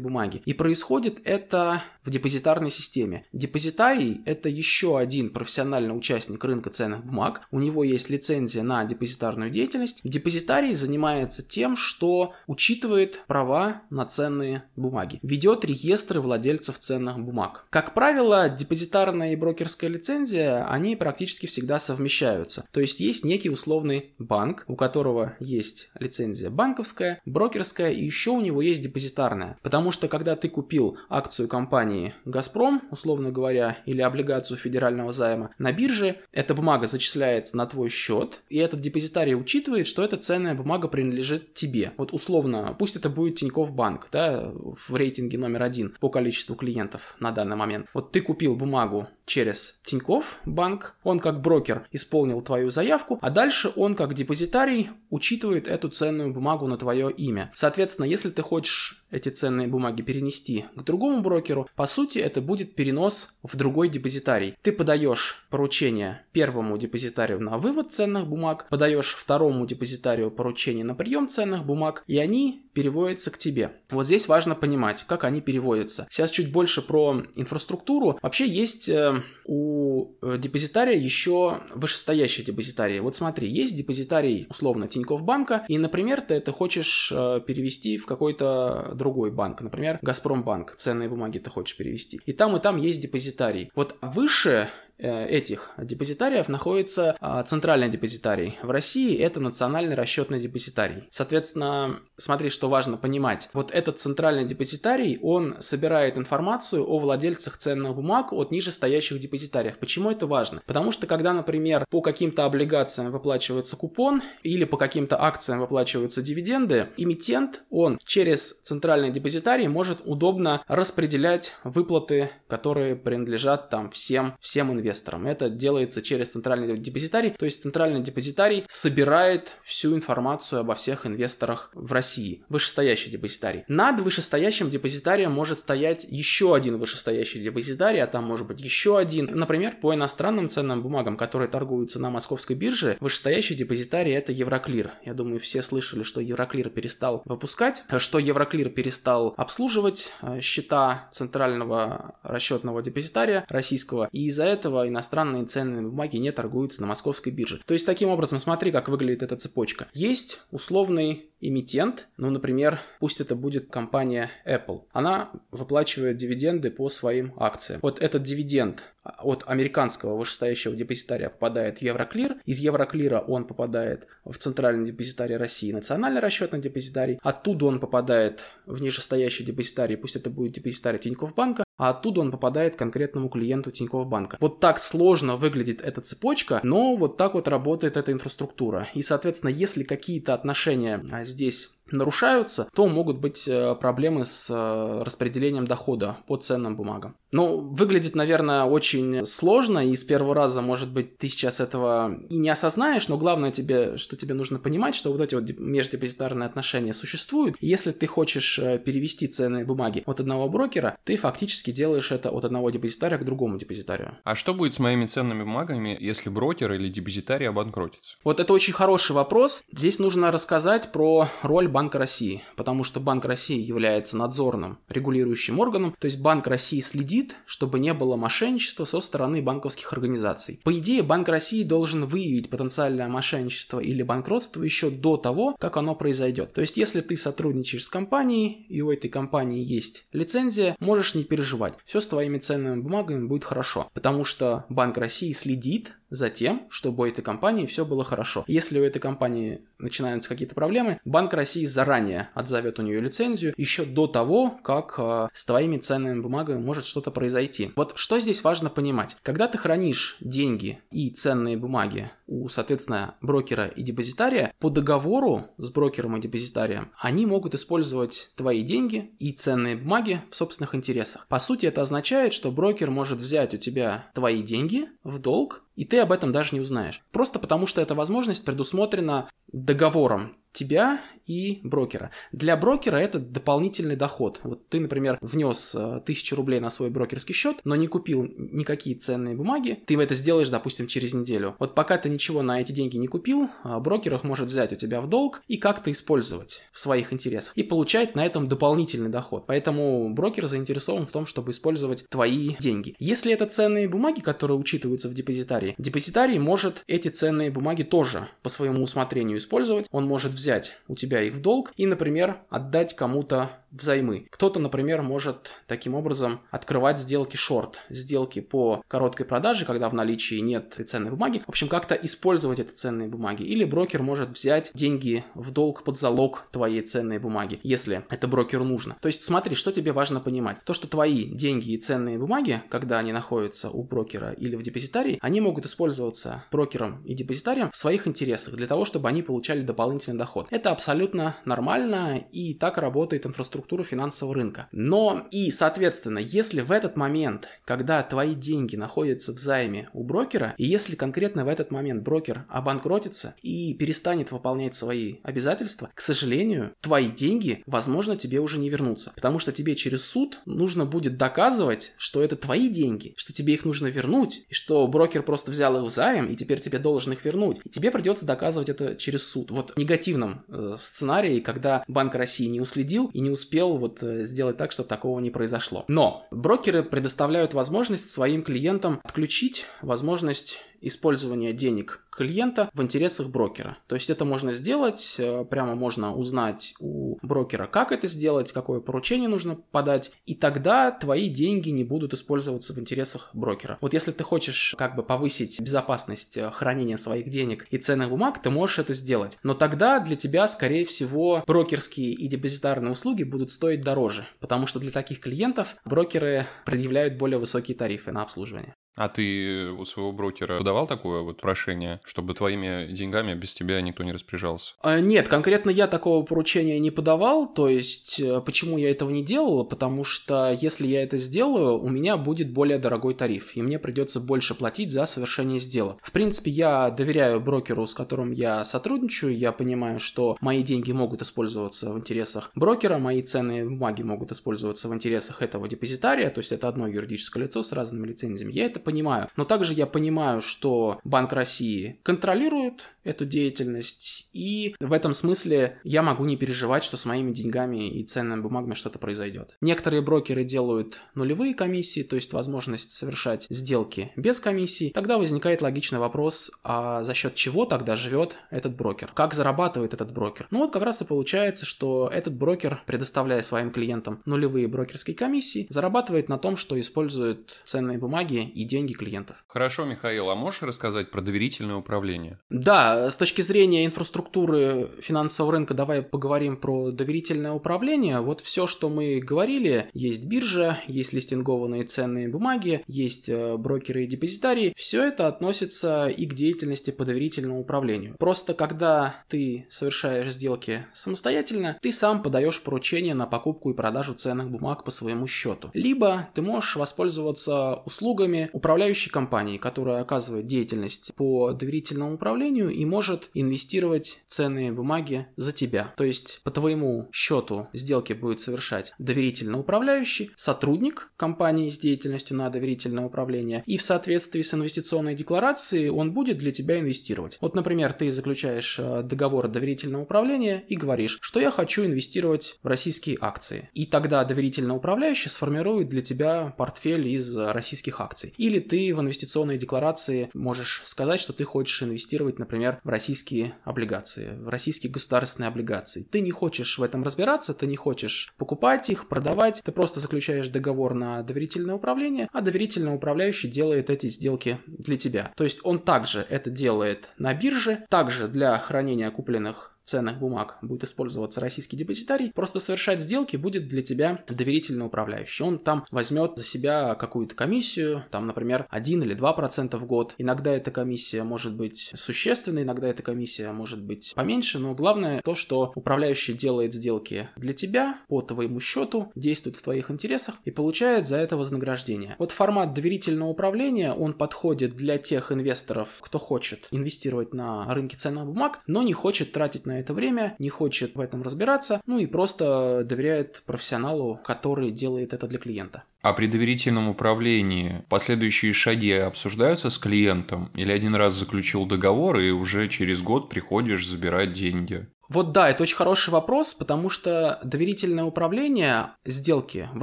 бумаги. 0.00 0.42
И 0.44 0.52
происходит 0.52 1.20
это 1.24 1.82
в 2.04 2.10
депозитарной 2.10 2.70
системе. 2.70 3.24
Депозитарий– 3.32 4.20
это 4.26 4.48
еще 4.48 4.98
один 4.98 5.30
профессиональный 5.30 5.96
участник 5.96 6.44
рынка 6.44 6.70
ценных 6.70 7.04
бумаг. 7.04 7.46
У 7.50 7.60
него 7.60 7.84
есть 7.84 8.10
лицензия 8.10 8.62
на 8.62 8.84
депозитарную 8.84 9.50
деятельность. 9.50 10.00
Депозитарий 10.04 10.74
занимается 10.74 11.42
тем, 11.46 11.76
что 11.76 12.34
учитывает 12.46 13.22
права 13.26 13.82
на 13.90 14.04
ценные 14.06 14.64
бумаги. 14.76 15.18
Ведет 15.22 15.64
реестры 15.64 16.20
владельцев 16.20 16.78
ценных 16.78 17.18
бумаг. 17.18 17.66
Как 17.70 17.94
правило, 17.94 18.48
депозитарная 18.48 19.32
и 19.32 19.36
брокерская 19.36 19.90
лицензия, 19.90 20.66
они 20.68 20.96
практически 20.96 21.46
всегда 21.46 21.78
совмещаются. 21.78 22.66
То 22.70 22.80
есть 22.80 23.00
есть 23.00 23.24
некий 23.24 23.50
условный 23.50 24.12
банк, 24.18 24.64
у 24.68 24.76
которого 24.76 25.36
есть 25.40 25.90
лицензия 25.98 26.50
банковская, 26.50 27.20
брокерская 27.24 27.92
и 27.92 28.06
еще 28.14 28.30
у 28.30 28.40
него 28.40 28.62
есть 28.62 28.82
депозитарная. 28.82 29.58
Потому 29.62 29.90
что 29.90 30.06
когда 30.06 30.36
ты 30.36 30.48
купил 30.48 30.96
акцию 31.08 31.48
компании 31.48 32.14
«Газпром», 32.24 32.82
условно 32.90 33.30
говоря, 33.30 33.78
или 33.86 34.00
облигацию 34.00 34.56
федерального 34.56 35.10
займа 35.10 35.50
на 35.58 35.72
бирже, 35.72 36.20
эта 36.32 36.54
бумага 36.54 36.86
зачисляется 36.86 37.56
на 37.56 37.66
твой 37.66 37.88
счет, 37.88 38.40
и 38.48 38.58
этот 38.58 38.80
депозитарий 38.80 39.34
учитывает, 39.34 39.88
что 39.88 40.04
эта 40.04 40.16
ценная 40.16 40.54
бумага 40.54 40.86
принадлежит 40.86 41.54
тебе. 41.54 41.92
Вот 41.96 42.12
условно, 42.12 42.76
пусть 42.78 42.94
это 42.94 43.10
будет 43.10 43.34
Тинькофф 43.34 43.74
Банк, 43.74 44.08
да, 44.12 44.52
в 44.54 44.94
рейтинге 44.94 45.36
номер 45.36 45.64
один 45.64 45.96
по 45.98 46.08
количеству 46.08 46.54
клиентов 46.54 47.16
на 47.18 47.32
данный 47.32 47.56
момент. 47.56 47.88
Вот 47.92 48.12
ты 48.12 48.20
купил 48.20 48.54
бумагу 48.54 49.08
через 49.26 49.80
Тинькофф 49.82 50.38
Банк, 50.44 50.94
он 51.02 51.18
как 51.18 51.40
брокер 51.40 51.86
исполнил 51.90 52.40
твою 52.42 52.70
заявку, 52.70 53.18
а 53.20 53.30
дальше 53.30 53.72
он 53.74 53.94
как 53.94 54.14
депозитарий 54.14 54.90
учитывает 55.10 55.66
эту 55.66 55.88
ценную 55.88 56.32
бумагу 56.32 56.68
на 56.68 56.76
твое 56.76 57.10
имя. 57.10 57.50
Соответственно, 57.54 58.03
Соответственно, 58.04 58.10
если 58.10 58.30
ты 58.30 58.42
хочешь 58.42 59.04
эти 59.10 59.28
ценные 59.28 59.68
бумаги 59.68 60.02
перенести 60.02 60.64
к 60.74 60.82
другому 60.82 61.22
брокеру, 61.22 61.68
по 61.76 61.86
сути 61.86 62.18
это 62.18 62.40
будет 62.40 62.74
перенос 62.74 63.38
в 63.42 63.56
другой 63.56 63.88
депозитарий. 63.88 64.56
Ты 64.62 64.72
подаешь 64.72 65.46
поручение 65.50 66.24
первому 66.32 66.76
депозитарию 66.76 67.40
на 67.40 67.58
вывод 67.58 67.92
ценных 67.92 68.26
бумаг, 68.26 68.66
подаешь 68.70 69.14
второму 69.14 69.66
депозитарию 69.66 70.30
поручение 70.30 70.84
на 70.84 70.94
прием 70.94 71.28
ценных 71.28 71.64
бумаг, 71.64 72.02
и 72.06 72.18
они 72.18 72.68
переводятся 72.74 73.30
к 73.30 73.38
тебе. 73.38 73.70
Вот 73.90 74.04
здесь 74.06 74.26
важно 74.26 74.56
понимать, 74.56 75.04
как 75.06 75.24
они 75.24 75.40
переводятся. 75.40 76.08
Сейчас 76.10 76.32
чуть 76.32 76.50
больше 76.50 76.82
про 76.82 77.22
инфраструктуру. 77.36 78.18
Вообще 78.20 78.48
есть 78.48 78.88
э, 78.88 79.22
у 79.44 80.10
э, 80.20 80.38
депозитария 80.38 80.98
еще 80.98 81.60
вышестоящие 81.72 82.44
депозитарии. 82.44 82.98
Вот 82.98 83.14
смотри, 83.14 83.48
есть 83.48 83.76
депозитарий 83.76 84.46
условно 84.50 84.88
Тинькофф 84.88 85.22
банка, 85.22 85.64
и, 85.68 85.78
например, 85.78 86.20
ты 86.20 86.34
это 86.34 86.50
хочешь 86.50 87.12
э, 87.14 87.40
перевести 87.46 87.93
в 87.96 88.06
какой-то 88.06 88.92
другой 88.94 89.30
банк, 89.30 89.60
например, 89.60 89.98
Газпромбанк, 90.02 90.74
ценные 90.76 91.08
бумаги 91.08 91.38
ты 91.38 91.50
хочешь 91.50 91.76
перевести. 91.76 92.20
И 92.26 92.32
там 92.32 92.56
и 92.56 92.60
там 92.60 92.76
есть 92.76 93.00
депозитарий. 93.00 93.70
Вот 93.74 93.96
выше 94.00 94.68
этих 94.98 95.72
депозитариев 95.78 96.48
находится 96.48 97.16
а, 97.20 97.42
центральный 97.42 97.88
депозитарий. 97.88 98.56
В 98.62 98.70
России 98.70 99.18
это 99.18 99.40
национальный 99.40 99.94
расчетный 99.94 100.40
депозитарий. 100.40 101.04
Соответственно, 101.10 102.00
смотри, 102.16 102.50
что 102.50 102.68
важно 102.68 102.96
понимать. 102.96 103.48
Вот 103.52 103.70
этот 103.70 104.00
центральный 104.00 104.44
депозитарий, 104.44 105.18
он 105.20 105.56
собирает 105.60 106.16
информацию 106.16 106.86
о 106.86 106.98
владельцах 106.98 107.58
ценных 107.58 107.94
бумаг 107.94 108.32
от 108.32 108.50
нижестоящих 108.50 109.18
депозитариев. 109.18 109.78
Почему 109.78 110.10
это 110.10 110.26
важно? 110.26 110.62
Потому 110.66 110.92
что 110.92 111.06
когда, 111.06 111.32
например, 111.32 111.84
по 111.90 112.00
каким-то 112.00 112.44
облигациям 112.44 113.10
выплачивается 113.10 113.76
купон 113.76 114.22
или 114.42 114.64
по 114.64 114.76
каким-то 114.76 115.20
акциям 115.20 115.60
выплачиваются 115.60 116.22
дивиденды, 116.22 116.88
эмитент, 116.96 117.62
он 117.70 117.98
через 118.04 118.60
центральный 118.62 119.10
депозитарий 119.10 119.66
может 119.66 120.00
удобно 120.04 120.62
распределять 120.68 121.54
выплаты, 121.64 122.30
которые 122.48 122.96
принадлежат 122.96 123.70
там 123.70 123.90
всем, 123.90 124.34
всем 124.40 124.72
инвесторам 124.72 124.83
инвесторам. 124.84 125.26
Это 125.26 125.48
делается 125.48 126.02
через 126.02 126.32
центральный 126.32 126.76
депозитарий, 126.76 127.30
то 127.30 127.44
есть 127.44 127.62
центральный 127.62 128.02
депозитарий 128.02 128.64
собирает 128.68 129.56
всю 129.62 129.94
информацию 129.94 130.60
обо 130.60 130.74
всех 130.74 131.06
инвесторах 131.06 131.70
в 131.74 131.92
России. 131.92 132.44
Вышестоящий 132.48 133.10
депозитарий. 133.10 133.64
Над 133.68 134.00
вышестоящим 134.00 134.70
депозитарием 134.70 135.32
может 135.32 135.58
стоять 135.58 136.06
еще 136.08 136.54
один 136.54 136.78
вышестоящий 136.78 137.42
депозитарий, 137.42 138.02
а 138.02 138.06
там 138.06 138.24
может 138.24 138.46
быть 138.46 138.60
еще 138.60 138.98
один. 138.98 139.30
Например, 139.32 139.74
по 139.80 139.94
иностранным 139.94 140.48
ценным 140.48 140.82
бумагам, 140.82 141.16
которые 141.16 141.48
торгуются 141.48 141.98
на 142.00 142.10
московской 142.10 142.56
бирже, 142.56 142.96
вышестоящий 143.00 143.54
депозитарий 143.54 144.14
это 144.14 144.32
Евроклир. 144.32 144.92
Я 145.04 145.14
думаю, 145.14 145.38
все 145.38 145.62
слышали, 145.62 146.02
что 146.02 146.20
Евроклир 146.20 146.68
перестал 146.68 147.22
выпускать, 147.24 147.84
что 147.98 148.18
Евроклир 148.18 148.68
перестал 148.68 149.34
обслуживать 149.36 150.12
э, 150.20 150.40
счета 150.40 151.08
центрального 151.10 152.16
расчетного 152.22 152.82
депозитария 152.82 153.46
российского, 153.48 154.08
и 154.12 154.26
из-за 154.26 154.44
этого 154.44 154.73
этого 154.74 154.88
иностранные 154.88 155.44
ценные 155.44 155.82
бумаги 155.82 156.16
не 156.16 156.32
торгуются 156.32 156.80
на 156.80 156.86
московской 156.86 157.32
бирже. 157.32 157.62
То 157.64 157.74
есть 157.74 157.86
таким 157.86 158.08
образом, 158.08 158.38
смотри, 158.40 158.72
как 158.72 158.88
выглядит 158.88 159.22
эта 159.22 159.36
цепочка. 159.36 159.86
Есть 159.94 160.40
условный 160.50 161.30
эмитент, 161.48 162.08
ну, 162.16 162.30
например, 162.30 162.80
пусть 163.00 163.20
это 163.20 163.36
будет 163.36 163.68
компания 163.70 164.30
Apple. 164.46 164.84
Она 164.92 165.30
выплачивает 165.50 166.16
дивиденды 166.16 166.70
по 166.70 166.88
своим 166.88 167.34
акциям. 167.36 167.80
Вот 167.82 168.00
этот 168.00 168.22
дивиденд 168.22 168.94
от 169.04 169.44
американского 169.46 170.16
вышестоящего 170.16 170.74
депозитария 170.74 171.28
попадает 171.28 171.78
в 171.78 171.82
Евроклир, 171.82 172.36
из 172.46 172.58
Евроклира 172.60 173.20
он 173.20 173.46
попадает 173.46 174.06
в 174.24 174.36
центральный 174.38 174.86
депозитарий 174.86 175.36
России, 175.36 175.72
национальный 175.72 176.20
расчетный 176.20 176.60
депозитарий, 176.60 177.18
оттуда 177.22 177.66
он 177.66 177.80
попадает 177.80 178.44
в 178.64 178.80
нижестоящий 178.80 179.44
депозитарий, 179.44 179.96
пусть 179.96 180.16
это 180.16 180.30
будет 180.30 180.52
депозитарий 180.52 180.98
Тинькофф 180.98 181.34
банка, 181.34 181.64
а 181.76 181.90
оттуда 181.90 182.20
он 182.20 182.30
попадает 182.30 182.76
конкретному 182.76 183.28
клиенту 183.28 183.70
Тинькофф 183.70 184.06
банка. 184.06 184.36
Вот 184.40 184.60
так 184.60 184.78
сложно 184.78 185.36
выглядит 185.36 185.80
эта 185.82 186.00
цепочка, 186.00 186.60
но 186.62 186.96
вот 186.96 187.16
так 187.16 187.34
вот 187.34 187.48
работает 187.48 187.96
эта 187.96 188.12
инфраструктура. 188.12 188.88
И, 188.94 189.02
соответственно, 189.02 189.50
если 189.50 189.82
какие-то 189.82 190.34
отношения 190.34 191.04
а, 191.10 191.24
здесь 191.34 191.70
нарушаются, 191.90 192.68
то 192.74 192.86
могут 192.86 193.18
быть 193.18 193.46
э, 193.48 193.74
проблемы 193.74 194.24
с 194.24 194.48
э, 194.50 195.02
распределением 195.02 195.66
дохода 195.66 196.18
по 196.26 196.36
ценным 196.36 196.76
бумагам. 196.76 197.16
Но 197.32 197.58
выглядит, 197.58 198.14
наверное, 198.14 198.64
очень 198.64 199.26
сложно, 199.26 199.86
и 199.86 199.94
с 199.96 200.04
первого 200.04 200.34
раза, 200.34 200.62
может 200.62 200.92
быть, 200.92 201.18
ты 201.18 201.28
сейчас 201.28 201.60
этого 201.60 202.16
и 202.28 202.38
не 202.38 202.48
осознаешь, 202.48 203.08
но 203.08 203.18
главное 203.18 203.50
тебе, 203.50 203.96
что 203.96 204.16
тебе 204.16 204.34
нужно 204.34 204.58
понимать, 204.58 204.94
что 204.94 205.12
вот 205.12 205.20
эти 205.20 205.34
вот 205.34 205.44
междепозитарные 205.58 206.46
отношения 206.46 206.94
существуют. 206.94 207.56
И 207.60 207.66
если 207.66 207.90
ты 207.90 208.06
хочешь 208.06 208.58
э, 208.58 208.78
перевести 208.78 209.26
ценные 209.26 209.64
бумаги 209.64 210.02
от 210.06 210.20
одного 210.20 210.48
брокера, 210.48 210.96
ты 211.04 211.16
фактически 211.16 211.70
делаешь 211.70 212.12
это 212.12 212.30
от 212.30 212.44
одного 212.44 212.70
депозитария 212.70 213.18
к 213.18 213.24
другому 213.24 213.58
депозитарию. 213.58 214.18
А 214.24 214.34
что 214.34 214.54
будет 214.54 214.74
с 214.74 214.78
моими 214.78 215.06
ценными 215.06 215.42
бумагами, 215.42 215.96
если 216.00 216.30
брокер 216.30 216.72
или 216.72 216.88
депозитарий 216.88 217.48
обанкротится? 217.48 218.16
Вот 218.24 218.40
это 218.40 218.52
очень 218.52 218.72
хороший 218.72 219.12
вопрос. 219.12 219.64
Здесь 219.72 219.98
нужно 219.98 220.30
рассказать 220.30 220.92
про 220.92 221.28
роль 221.42 221.68
Банка 221.74 221.98
России, 221.98 222.40
потому 222.54 222.84
что 222.84 223.00
Банк 223.00 223.24
России 223.24 223.60
является 223.60 224.16
надзорным 224.16 224.78
регулирующим 224.88 225.58
органом, 225.58 225.96
то 225.98 226.04
есть 226.04 226.20
Банк 226.20 226.46
России 226.46 226.80
следит, 226.80 227.34
чтобы 227.46 227.80
не 227.80 227.92
было 227.92 228.14
мошенничества 228.14 228.84
со 228.84 229.00
стороны 229.00 229.42
банковских 229.42 229.92
организаций. 229.92 230.60
По 230.62 230.72
идее, 230.78 231.02
Банк 231.02 231.28
России 231.28 231.64
должен 231.64 232.06
выявить 232.06 232.48
потенциальное 232.48 233.08
мошенничество 233.08 233.80
или 233.80 234.04
банкротство 234.04 234.62
еще 234.62 234.88
до 234.88 235.16
того, 235.16 235.56
как 235.58 235.76
оно 235.76 235.96
произойдет. 235.96 236.52
То 236.52 236.60
есть, 236.60 236.76
если 236.76 237.00
ты 237.00 237.16
сотрудничаешь 237.16 237.86
с 237.86 237.88
компанией, 237.88 238.66
и 238.68 238.80
у 238.80 238.92
этой 238.92 239.08
компании 239.10 239.64
есть 239.64 240.06
лицензия, 240.12 240.76
можешь 240.78 241.16
не 241.16 241.24
переживать. 241.24 241.74
Все 241.84 242.00
с 242.00 242.06
твоими 242.06 242.38
ценными 242.38 242.82
бумагами 242.82 243.26
будет 243.26 243.42
хорошо, 243.42 243.90
потому 243.94 244.22
что 244.22 244.64
Банк 244.68 244.96
России 244.96 245.32
следит 245.32 245.96
за 246.14 246.30
тем, 246.30 246.66
чтобы 246.70 247.04
у 247.04 247.06
этой 247.06 247.22
компании 247.22 247.66
все 247.66 247.84
было 247.84 248.04
хорошо. 248.04 248.44
Если 248.46 248.78
у 248.78 248.84
этой 248.84 249.00
компании 249.00 249.62
начинаются 249.78 250.28
какие-то 250.28 250.54
проблемы, 250.54 251.00
Банк 251.04 251.34
России 251.34 251.64
заранее 251.64 252.30
отзовет 252.34 252.78
у 252.78 252.82
нее 252.82 253.00
лицензию 253.00 253.54
еще 253.56 253.84
до 253.84 254.06
того, 254.06 254.58
как 254.62 254.94
э, 254.98 255.28
с 255.32 255.44
твоими 255.44 255.78
ценными 255.78 256.20
бумагами 256.20 256.58
может 256.58 256.86
что-то 256.86 257.10
произойти. 257.10 257.72
Вот 257.76 257.92
что 257.96 258.18
здесь 258.18 258.42
важно 258.44 258.70
понимать. 258.70 259.16
Когда 259.22 259.48
ты 259.48 259.58
хранишь 259.58 260.16
деньги 260.20 260.80
и 260.90 261.10
ценные 261.10 261.56
бумаги 261.56 262.10
у, 262.26 262.48
соответственно, 262.48 263.16
брокера 263.20 263.66
и 263.66 263.82
депозитария, 263.82 264.52
по 264.58 264.70
договору 264.70 265.48
с 265.58 265.70
брокером 265.70 266.16
и 266.16 266.20
депозитарием 266.20 266.92
они 266.98 267.26
могут 267.26 267.54
использовать 267.54 268.30
твои 268.36 268.62
деньги 268.62 269.14
и 269.18 269.32
ценные 269.32 269.76
бумаги 269.76 270.22
в 270.30 270.36
собственных 270.36 270.74
интересах. 270.74 271.26
По 271.28 271.38
сути, 271.38 271.66
это 271.66 271.82
означает, 271.82 272.32
что 272.32 272.50
брокер 272.50 272.90
может 272.90 273.20
взять 273.20 273.54
у 273.54 273.58
тебя 273.58 274.06
твои 274.14 274.42
деньги 274.42 274.88
в 275.02 275.18
долг, 275.18 275.63
и 275.76 275.84
ты 275.84 276.00
об 276.00 276.12
этом 276.12 276.32
даже 276.32 276.54
не 276.54 276.60
узнаешь. 276.60 277.02
Просто 277.12 277.38
потому, 277.38 277.66
что 277.66 277.80
эта 277.80 277.94
возможность 277.94 278.44
предусмотрена 278.44 279.28
договором 279.52 280.36
тебя 280.54 281.00
и 281.26 281.60
брокера. 281.62 282.10
Для 282.32 282.56
брокера 282.56 282.96
это 282.96 283.18
дополнительный 283.18 283.96
доход. 283.96 284.40
Вот 284.44 284.68
ты, 284.68 284.80
например, 284.80 285.18
внес 285.20 285.74
э, 285.74 286.00
тысячу 286.04 286.36
рублей 286.36 286.60
на 286.60 286.70
свой 286.70 286.90
брокерский 286.90 287.34
счет, 287.34 287.56
но 287.64 287.76
не 287.76 287.86
купил 287.86 288.24
никакие 288.36 288.96
ценные 288.96 289.34
бумаги. 289.34 289.82
Ты 289.86 290.00
это 290.00 290.14
сделаешь, 290.14 290.48
допустим, 290.48 290.86
через 290.86 291.14
неделю. 291.14 291.56
Вот 291.58 291.74
пока 291.74 291.98
ты 291.98 292.08
ничего 292.08 292.42
на 292.42 292.60
эти 292.60 292.72
деньги 292.72 292.96
не 292.96 293.06
купил, 293.06 293.48
а 293.62 293.80
брокер 293.80 294.14
их 294.14 294.24
может 294.24 294.48
взять 294.48 294.72
у 294.72 294.76
тебя 294.76 295.00
в 295.00 295.08
долг 295.08 295.42
и 295.48 295.56
как-то 295.56 295.90
использовать 295.90 296.62
в 296.72 296.78
своих 296.78 297.12
интересах. 297.12 297.56
И 297.56 297.62
получать 297.62 298.14
на 298.14 298.24
этом 298.24 298.46
дополнительный 298.46 299.10
доход. 299.10 299.46
Поэтому 299.46 300.12
брокер 300.12 300.46
заинтересован 300.46 301.06
в 301.06 301.10
том, 301.10 301.26
чтобы 301.26 301.50
использовать 301.52 302.06
твои 302.08 302.54
деньги. 302.60 302.94
Если 302.98 303.32
это 303.32 303.46
ценные 303.46 303.88
бумаги, 303.88 304.20
которые 304.20 304.58
учитываются 304.58 305.08
в 305.08 305.14
депозитарии, 305.14 305.74
депозитарий 305.78 306.38
может 306.38 306.84
эти 306.86 307.08
ценные 307.08 307.50
бумаги 307.50 307.82
тоже 307.82 308.28
по 308.42 308.48
своему 308.48 308.82
усмотрению 308.82 309.38
использовать. 309.38 309.88
Он 309.90 310.06
может 310.06 310.32
взять 310.32 310.43
у 310.88 310.94
тебя 310.94 311.22
их 311.22 311.34
в 311.34 311.40
долг 311.40 311.72
и, 311.76 311.86
например, 311.86 312.40
отдать 312.50 312.94
кому-то 312.94 313.50
взаймы. 313.74 314.26
Кто-то, 314.30 314.60
например, 314.60 315.02
может 315.02 315.52
таким 315.66 315.94
образом 315.94 316.40
открывать 316.50 316.98
сделки 316.98 317.36
шорт, 317.36 317.80
сделки 317.90 318.40
по 318.40 318.82
короткой 318.88 319.26
продаже, 319.26 319.64
когда 319.64 319.88
в 319.88 319.94
наличии 319.94 320.36
нет 320.36 320.76
ценной 320.86 321.10
бумаги. 321.10 321.42
В 321.46 321.48
общем, 321.48 321.68
как-то 321.68 321.94
использовать 321.94 322.60
эти 322.60 322.70
ценные 322.70 323.08
бумаги. 323.08 323.42
Или 323.42 323.64
брокер 323.64 324.02
может 324.02 324.30
взять 324.30 324.70
деньги 324.74 325.24
в 325.34 325.50
долг 325.50 325.82
под 325.82 325.98
залог 325.98 326.46
твоей 326.52 326.82
ценной 326.82 327.18
бумаги, 327.18 327.60
если 327.62 328.04
это 328.10 328.28
брокеру 328.28 328.64
нужно. 328.64 328.96
То 329.00 329.08
есть 329.08 329.22
смотри, 329.22 329.56
что 329.56 329.72
тебе 329.72 329.92
важно 329.92 330.20
понимать. 330.20 330.60
То, 330.64 330.72
что 330.72 330.86
твои 330.86 331.24
деньги 331.24 331.72
и 331.72 331.78
ценные 331.78 332.18
бумаги, 332.18 332.62
когда 332.70 332.98
они 332.98 333.12
находятся 333.12 333.70
у 333.70 333.82
брокера 333.82 334.32
или 334.32 334.56
в 334.56 334.62
депозитарии, 334.62 335.18
они 335.20 335.40
могут 335.40 335.66
использоваться 335.66 336.44
брокером 336.52 337.02
и 337.04 337.14
депозитарием 337.14 337.70
в 337.70 337.76
своих 337.76 338.06
интересах 338.06 338.54
для 338.54 338.66
того, 338.66 338.84
чтобы 338.84 339.08
они 339.08 339.22
получали 339.22 339.62
дополнительный 339.62 340.18
доход. 340.18 340.46
Это 340.50 340.70
абсолютно 340.70 341.36
нормально 341.44 342.24
и 342.30 342.54
так 342.54 342.78
работает 342.78 343.26
инфраструктура 343.26 343.63
структуру 343.64 343.84
финансового 343.84 344.34
рынка. 344.34 344.68
Но 344.72 345.26
и, 345.30 345.50
соответственно, 345.50 346.18
если 346.18 346.60
в 346.60 346.70
этот 346.70 346.96
момент, 346.96 347.48
когда 347.64 348.02
твои 348.02 348.34
деньги 348.34 348.76
находятся 348.76 349.32
в 349.32 349.38
займе 349.38 349.88
у 349.94 350.04
брокера, 350.04 350.54
и 350.58 350.66
если 350.66 350.96
конкретно 350.96 351.46
в 351.46 351.48
этот 351.48 351.70
момент 351.70 352.02
брокер 352.02 352.44
обанкротится 352.50 353.34
и 353.40 353.72
перестанет 353.72 354.32
выполнять 354.32 354.74
свои 354.74 355.16
обязательства, 355.22 355.88
к 355.94 356.02
сожалению, 356.02 356.72
твои 356.82 357.10
деньги, 357.10 357.62
возможно, 357.66 358.16
тебе 358.16 358.38
уже 358.40 358.58
не 358.58 358.68
вернутся. 358.68 359.12
Потому 359.14 359.38
что 359.38 359.50
тебе 359.50 359.74
через 359.76 360.04
суд 360.04 360.40
нужно 360.44 360.84
будет 360.84 361.16
доказывать, 361.16 361.94
что 361.96 362.22
это 362.22 362.36
твои 362.36 362.68
деньги, 362.68 363.14
что 363.16 363.32
тебе 363.32 363.54
их 363.54 363.64
нужно 363.64 363.86
вернуть, 363.86 364.44
и 364.50 364.54
что 364.54 364.86
брокер 364.86 365.22
просто 365.22 365.50
взял 365.50 365.74
их 365.78 365.84
в 365.84 365.88
займ, 365.88 366.26
и 366.26 366.36
теперь 366.36 366.60
тебе 366.60 366.78
должен 366.78 367.14
их 367.14 367.24
вернуть. 367.24 367.60
И 367.64 367.70
тебе 367.70 367.90
придется 367.90 368.26
доказывать 368.26 368.68
это 368.68 368.94
через 368.94 369.26
суд. 369.26 369.50
Вот 369.50 369.70
в 369.70 369.78
негативном 369.78 370.44
э, 370.48 370.76
сценарии, 370.78 371.40
когда 371.40 371.82
Банк 371.88 372.14
России 372.14 372.46
не 372.46 372.60
уследил 372.60 373.10
и 373.14 373.20
не 373.20 373.30
успел 373.30 373.53
успел 373.54 373.76
вот 373.76 374.02
э, 374.02 374.24
сделать 374.24 374.56
так, 374.56 374.72
чтобы 374.72 374.88
такого 374.88 375.20
не 375.20 375.30
произошло. 375.30 375.84
Но 375.86 376.26
брокеры 376.32 376.82
предоставляют 376.82 377.54
возможность 377.54 378.10
своим 378.10 378.42
клиентам 378.42 379.00
отключить 379.04 379.66
возможность 379.80 380.58
использования 380.86 381.52
денег 381.52 382.04
клиента 382.14 382.70
в 382.72 382.82
интересах 382.82 383.28
брокера. 383.28 383.78
То 383.88 383.96
есть 383.96 384.08
это 384.08 384.24
можно 384.24 384.52
сделать, 384.52 385.16
э, 385.18 385.44
прямо 385.44 385.74
можно 385.74 386.14
узнать 386.14 386.74
у 386.78 387.18
брокера, 387.22 387.66
как 387.66 387.92
это 387.92 388.06
сделать, 388.06 388.52
какое 388.52 388.80
поручение 388.80 389.28
нужно 389.28 389.56
подать, 389.56 390.12
и 390.26 390.34
тогда 390.34 390.90
твои 390.90 391.28
деньги 391.28 391.70
не 391.70 391.84
будут 391.84 392.14
использоваться 392.14 392.72
в 392.72 392.78
интересах 392.78 393.30
брокера. 393.32 393.78
Вот 393.80 393.94
если 393.94 394.12
ты 394.12 394.22
хочешь 394.22 394.74
как 394.78 394.94
бы 394.94 395.02
повысить 395.02 395.60
безопасность 395.60 396.36
э, 396.36 396.50
хранения 396.50 396.96
своих 396.96 397.28
денег 397.30 397.66
и 397.70 397.78
ценных 397.78 398.10
бумаг, 398.10 398.40
ты 398.40 398.50
можешь 398.50 398.78
это 398.78 398.92
сделать. 398.92 399.38
Но 399.42 399.54
тогда 399.54 399.98
для 399.98 400.16
тебя, 400.16 400.46
скорее 400.46 400.84
всего, 400.84 401.42
брокерские 401.46 402.12
и 402.12 402.28
депозитарные 402.28 402.92
услуги 402.92 403.24
будут 403.24 403.50
стоить 403.50 403.80
дороже, 403.80 404.24
потому 404.40 404.66
что 404.66 404.78
для 404.78 404.90
таких 404.90 405.20
клиентов 405.20 405.76
брокеры 405.84 406.46
предъявляют 406.64 407.18
более 407.18 407.38
высокие 407.38 407.76
тарифы 407.76 408.12
на 408.12 408.22
обслуживание. 408.22 408.74
А 408.96 409.08
ты 409.08 409.70
у 409.70 409.84
своего 409.84 410.12
брокера 410.12 410.58
подавал 410.58 410.86
такое 410.86 411.22
вот 411.22 411.40
прошение, 411.40 412.00
чтобы 412.04 412.34
твоими 412.34 412.92
деньгами 412.92 413.34
без 413.34 413.54
тебя 413.54 413.80
никто 413.80 414.04
не 414.04 414.12
распоряжался? 414.12 414.74
А, 414.82 415.00
нет, 415.00 415.28
конкретно 415.28 415.70
я 415.70 415.86
такого 415.86 416.24
поручения 416.24 416.78
не 416.78 416.90
подавал. 416.90 417.52
То 417.52 417.68
есть, 417.68 418.20
э, 418.20 418.40
почему 418.40 418.78
я 418.78 418.90
этого 418.90 419.10
не 419.10 419.24
делал? 419.24 419.64
Потому 419.64 420.04
что 420.04 420.56
если 420.60 420.86
я 420.86 421.02
это 421.02 421.18
сделаю, 421.18 421.78
у 421.78 421.88
меня 421.88 422.16
будет 422.16 422.52
более 422.52 422.78
дорогой 422.78 423.14
тариф, 423.14 423.56
и 423.56 423.62
мне 423.62 423.78
придется 423.78 424.20
больше 424.20 424.54
платить 424.54 424.92
за 424.92 425.06
совершение 425.06 425.58
сделок. 425.58 425.98
В 426.02 426.12
принципе, 426.12 426.50
я 426.50 426.90
доверяю 426.90 427.40
брокеру, 427.40 427.86
с 427.86 427.94
которым 427.94 428.30
я 428.32 428.64
сотрудничаю. 428.64 429.36
Я 429.36 429.52
понимаю, 429.52 429.98
что 429.98 430.36
мои 430.40 430.62
деньги 430.62 430.92
могут 430.92 431.22
использоваться 431.22 431.92
в 431.92 431.98
интересах 431.98 432.52
брокера, 432.54 432.98
мои 432.98 433.22
ценные 433.22 433.64
бумаги 433.64 434.02
могут 434.02 434.30
использоваться 434.30 434.88
в 434.88 434.94
интересах 434.94 435.42
этого 435.42 435.68
депозитария. 435.68 436.30
То 436.30 436.38
есть, 436.38 436.52
это 436.52 436.68
одно 436.68 436.86
юридическое 436.86 437.44
лицо 437.44 437.62
с 437.62 437.72
разными 437.72 438.06
лицензиями. 438.06 438.52
Я 438.52 438.66
это 438.66 438.83
понимаю. 438.84 439.28
Но 439.36 439.44
также 439.44 439.72
я 439.74 439.86
понимаю, 439.86 440.40
что 440.40 441.00
Банк 441.04 441.32
России 441.32 441.98
контролирует 442.02 442.90
эту 443.04 443.26
деятельность, 443.26 444.28
и 444.32 444.74
в 444.80 444.92
этом 444.92 445.12
смысле 445.12 445.78
я 445.84 446.02
могу 446.02 446.24
не 446.24 446.36
переживать, 446.36 446.84
что 446.84 446.96
с 446.96 447.04
моими 447.04 447.32
деньгами 447.32 447.88
и 447.88 448.02
ценными 448.04 448.40
бумагами 448.40 448.74
что-то 448.74 448.98
произойдет. 448.98 449.56
Некоторые 449.60 450.00
брокеры 450.02 450.44
делают 450.44 451.00
нулевые 451.14 451.54
комиссии, 451.54 452.02
то 452.02 452.16
есть 452.16 452.32
возможность 452.32 452.92
совершать 452.92 453.46
сделки 453.50 454.12
без 454.16 454.40
комиссии. 454.40 454.90
Тогда 454.90 455.18
возникает 455.18 455.62
логичный 455.62 455.98
вопрос, 455.98 456.50
а 456.62 457.02
за 457.02 457.14
счет 457.14 457.34
чего 457.34 457.66
тогда 457.66 457.96
живет 457.96 458.36
этот 458.50 458.74
брокер? 458.74 459.10
Как 459.14 459.34
зарабатывает 459.34 459.94
этот 459.94 460.12
брокер? 460.12 460.46
Ну 460.50 460.60
вот 460.60 460.72
как 460.72 460.82
раз 460.82 461.02
и 461.02 461.04
получается, 461.04 461.66
что 461.66 462.10
этот 462.12 462.34
брокер, 462.34 462.82
предоставляя 462.86 463.42
своим 463.42 463.70
клиентам 463.70 464.22
нулевые 464.24 464.66
брокерские 464.66 465.16
комиссии, 465.16 465.66
зарабатывает 465.68 466.28
на 466.28 466.38
том, 466.38 466.56
что 466.56 466.78
использует 466.78 467.60
ценные 467.64 467.98
бумаги 467.98 468.50
и 468.54 468.64
деньги 468.74 468.92
клиентов. 468.92 469.44
Хорошо, 469.46 469.84
Михаил, 469.84 470.30
а 470.30 470.34
можешь 470.34 470.62
рассказать 470.62 471.12
про 471.12 471.20
доверительное 471.20 471.76
управление? 471.76 472.40
Да, 472.50 473.08
с 473.08 473.16
точки 473.16 473.40
зрения 473.42 473.86
инфраструктуры 473.86 474.90
финансового 475.00 475.52
рынка 475.52 475.74
давай 475.74 476.02
поговорим 476.02 476.56
про 476.56 476.90
доверительное 476.90 477.52
управление. 477.52 478.20
Вот 478.20 478.40
все, 478.40 478.66
что 478.66 478.88
мы 478.88 479.20
говорили, 479.20 479.88
есть 479.92 480.26
биржа, 480.26 480.80
есть 480.88 481.12
листингованные 481.12 481.84
ценные 481.84 482.28
бумаги, 482.28 482.82
есть 482.88 483.28
э, 483.28 483.56
брокеры 483.56 484.04
и 484.04 484.06
депозитарии, 484.08 484.72
все 484.76 485.04
это 485.04 485.28
относится 485.28 486.08
и 486.08 486.26
к 486.26 486.34
деятельности 486.34 486.90
по 486.90 487.04
доверительному 487.04 487.60
управлению. 487.60 488.16
Просто 488.18 488.54
когда 488.54 489.14
ты 489.28 489.66
совершаешь 489.70 490.32
сделки 490.32 490.86
самостоятельно, 490.92 491.78
ты 491.80 491.92
сам 491.92 492.22
подаешь 492.22 492.60
поручение 492.60 493.14
на 493.14 493.26
покупку 493.26 493.70
и 493.70 493.74
продажу 493.74 494.14
ценных 494.14 494.50
бумаг 494.50 494.82
по 494.82 494.90
своему 494.90 495.28
счету. 495.28 495.70
Либо 495.74 496.28
ты 496.34 496.42
можешь 496.42 496.74
воспользоваться 496.74 497.82
услугами 497.84 498.50
управляющей 498.64 499.10
компании, 499.10 499.58
которая 499.58 500.00
оказывает 500.00 500.46
деятельность 500.46 501.12
по 501.16 501.52
доверительному 501.52 502.14
управлению 502.14 502.70
и 502.70 502.86
может 502.86 503.28
инвестировать 503.34 504.20
ценные 504.26 504.72
бумаги 504.72 505.26
за 505.36 505.52
тебя. 505.52 505.92
То 505.98 506.04
есть 506.04 506.40
по 506.44 506.50
твоему 506.50 507.10
счету 507.12 507.66
сделки 507.74 508.14
будет 508.14 508.40
совершать 508.40 508.94
доверительно 508.98 509.58
управляющий, 509.58 510.30
сотрудник 510.36 511.10
компании 511.18 511.68
с 511.68 511.78
деятельностью 511.78 512.38
на 512.38 512.48
доверительное 512.48 513.04
управление, 513.04 513.62
и 513.66 513.76
в 513.76 513.82
соответствии 513.82 514.40
с 514.40 514.54
инвестиционной 514.54 515.14
декларацией 515.14 515.90
он 515.90 516.14
будет 516.14 516.38
для 516.38 516.50
тебя 516.50 516.80
инвестировать. 516.80 517.36
Вот, 517.42 517.54
например, 517.54 517.92
ты 517.92 518.10
заключаешь 518.10 518.78
э, 518.78 519.02
договор 519.02 519.48
доверительного 519.48 520.04
управления 520.04 520.64
и 520.68 520.76
говоришь, 520.76 521.18
что 521.20 521.38
я 521.38 521.50
хочу 521.50 521.84
инвестировать 521.84 522.56
в 522.62 522.66
российские 522.66 523.18
акции. 523.20 523.68
И 523.74 523.84
тогда 523.84 524.24
доверительно 524.24 524.74
управляющий 524.74 525.28
сформирует 525.28 525.90
для 525.90 526.00
тебя 526.00 526.54
портфель 526.56 527.08
из 527.08 527.36
российских 527.36 528.00
акций. 528.00 528.32
Или 528.38 528.53
Или 528.54 528.60
ты 528.60 528.94
в 528.94 529.00
инвестиционной 529.00 529.58
декларации 529.58 530.30
можешь 530.32 530.82
сказать, 530.84 531.18
что 531.18 531.32
ты 531.32 531.42
хочешь 531.42 531.82
инвестировать, 531.82 532.38
например, 532.38 532.78
в 532.84 532.88
российские 532.88 533.54
облигации, 533.64 534.38
в 534.38 534.48
российские 534.48 534.92
государственные 534.92 535.48
облигации. 535.48 536.04
Ты 536.04 536.20
не 536.20 536.30
хочешь 536.30 536.78
в 536.78 536.82
этом 536.84 537.02
разбираться, 537.02 537.52
ты 537.52 537.66
не 537.66 537.74
хочешь 537.74 538.32
покупать 538.38 538.88
их, 538.90 539.08
продавать, 539.08 539.60
ты 539.64 539.72
просто 539.72 539.98
заключаешь 539.98 540.46
договор 540.46 540.94
на 540.94 541.24
доверительное 541.24 541.74
управление, 541.74 542.28
а 542.32 542.42
доверительный 542.42 542.94
управляющий 542.94 543.48
делает 543.48 543.90
эти 543.90 544.06
сделки 544.06 544.60
для 544.68 544.96
тебя. 544.96 545.32
То 545.34 545.42
есть 545.42 545.58
он 545.64 545.80
также 545.80 546.24
это 546.28 546.48
делает 546.48 547.08
на 547.18 547.34
бирже, 547.34 547.86
также 547.90 548.28
для 548.28 548.56
хранения 548.58 549.10
купленных 549.10 549.73
ценных 549.84 550.18
бумаг 550.18 550.58
будет 550.62 550.84
использоваться 550.84 551.40
российский 551.40 551.76
депозитарий, 551.76 552.32
просто 552.34 552.60
совершать 552.60 553.00
сделки 553.00 553.36
будет 553.36 553.68
для 553.68 553.82
тебя 553.82 554.24
доверительный 554.28 554.86
управляющий. 554.86 555.44
Он 555.44 555.58
там 555.58 555.84
возьмет 555.90 556.32
за 556.36 556.44
себя 556.44 556.94
какую-то 556.94 557.34
комиссию, 557.34 558.04
там, 558.10 558.26
например, 558.26 558.66
1 558.70 559.02
или 559.02 559.16
2% 559.16 559.76
в 559.76 559.86
год. 559.86 560.14
Иногда 560.18 560.52
эта 560.52 560.70
комиссия 560.70 561.22
может 561.22 561.54
быть 561.54 561.92
существенной, 561.94 562.62
иногда 562.62 562.88
эта 562.88 563.02
комиссия 563.02 563.52
может 563.52 563.82
быть 563.82 564.12
поменьше, 564.16 564.58
но 564.58 564.74
главное 564.74 565.20
то, 565.22 565.34
что 565.34 565.72
управляющий 565.74 566.32
делает 566.32 566.74
сделки 566.74 567.28
для 567.36 567.52
тебя 567.52 567.98
по 568.08 568.22
твоему 568.22 568.60
счету, 568.60 569.12
действует 569.14 569.56
в 569.56 569.62
твоих 569.62 569.90
интересах 569.90 570.36
и 570.44 570.50
получает 570.50 571.06
за 571.06 571.16
это 571.16 571.36
вознаграждение. 571.36 572.16
Вот 572.18 572.32
формат 572.32 572.74
доверительного 572.74 573.28
управления, 573.28 573.92
он 573.92 574.14
подходит 574.14 574.76
для 574.76 574.98
тех 574.98 575.30
инвесторов, 575.32 575.88
кто 576.00 576.18
хочет 576.18 576.68
инвестировать 576.70 577.34
на 577.34 577.72
рынке 577.72 577.96
ценных 577.96 578.26
бумаг, 578.26 578.60
но 578.66 578.82
не 578.82 578.92
хочет 578.92 579.32
тратить 579.32 579.66
на 579.66 579.73
на 579.74 579.80
это 579.80 579.92
время, 579.92 580.36
не 580.38 580.48
хочет 580.48 580.94
в 580.94 581.00
этом 581.00 581.22
разбираться, 581.22 581.80
ну 581.86 581.98
и 581.98 582.06
просто 582.06 582.84
доверяет 582.84 583.42
профессионалу, 583.44 584.20
который 584.24 584.70
делает 584.70 585.12
это 585.12 585.26
для 585.26 585.38
клиента. 585.38 585.82
А 586.00 586.12
при 586.12 586.26
доверительном 586.26 586.88
управлении 586.88 587.84
последующие 587.88 588.52
шаги 588.52 588.92
обсуждаются 588.92 589.70
с 589.70 589.78
клиентом? 589.78 590.50
Или 590.54 590.70
один 590.70 590.94
раз 590.94 591.14
заключил 591.14 591.66
договор 591.66 592.18
и 592.18 592.30
уже 592.30 592.68
через 592.68 593.02
год 593.02 593.28
приходишь 593.28 593.88
забирать 593.88 594.32
деньги? 594.32 594.86
Вот 595.08 595.32
да, 595.32 595.50
это 595.50 595.62
очень 595.62 595.76
хороший 595.76 596.10
вопрос, 596.10 596.54
потому 596.54 596.88
что 596.88 597.38
доверительное 597.44 598.04
управление, 598.04 598.90
сделки 599.04 599.68
в 599.74 599.82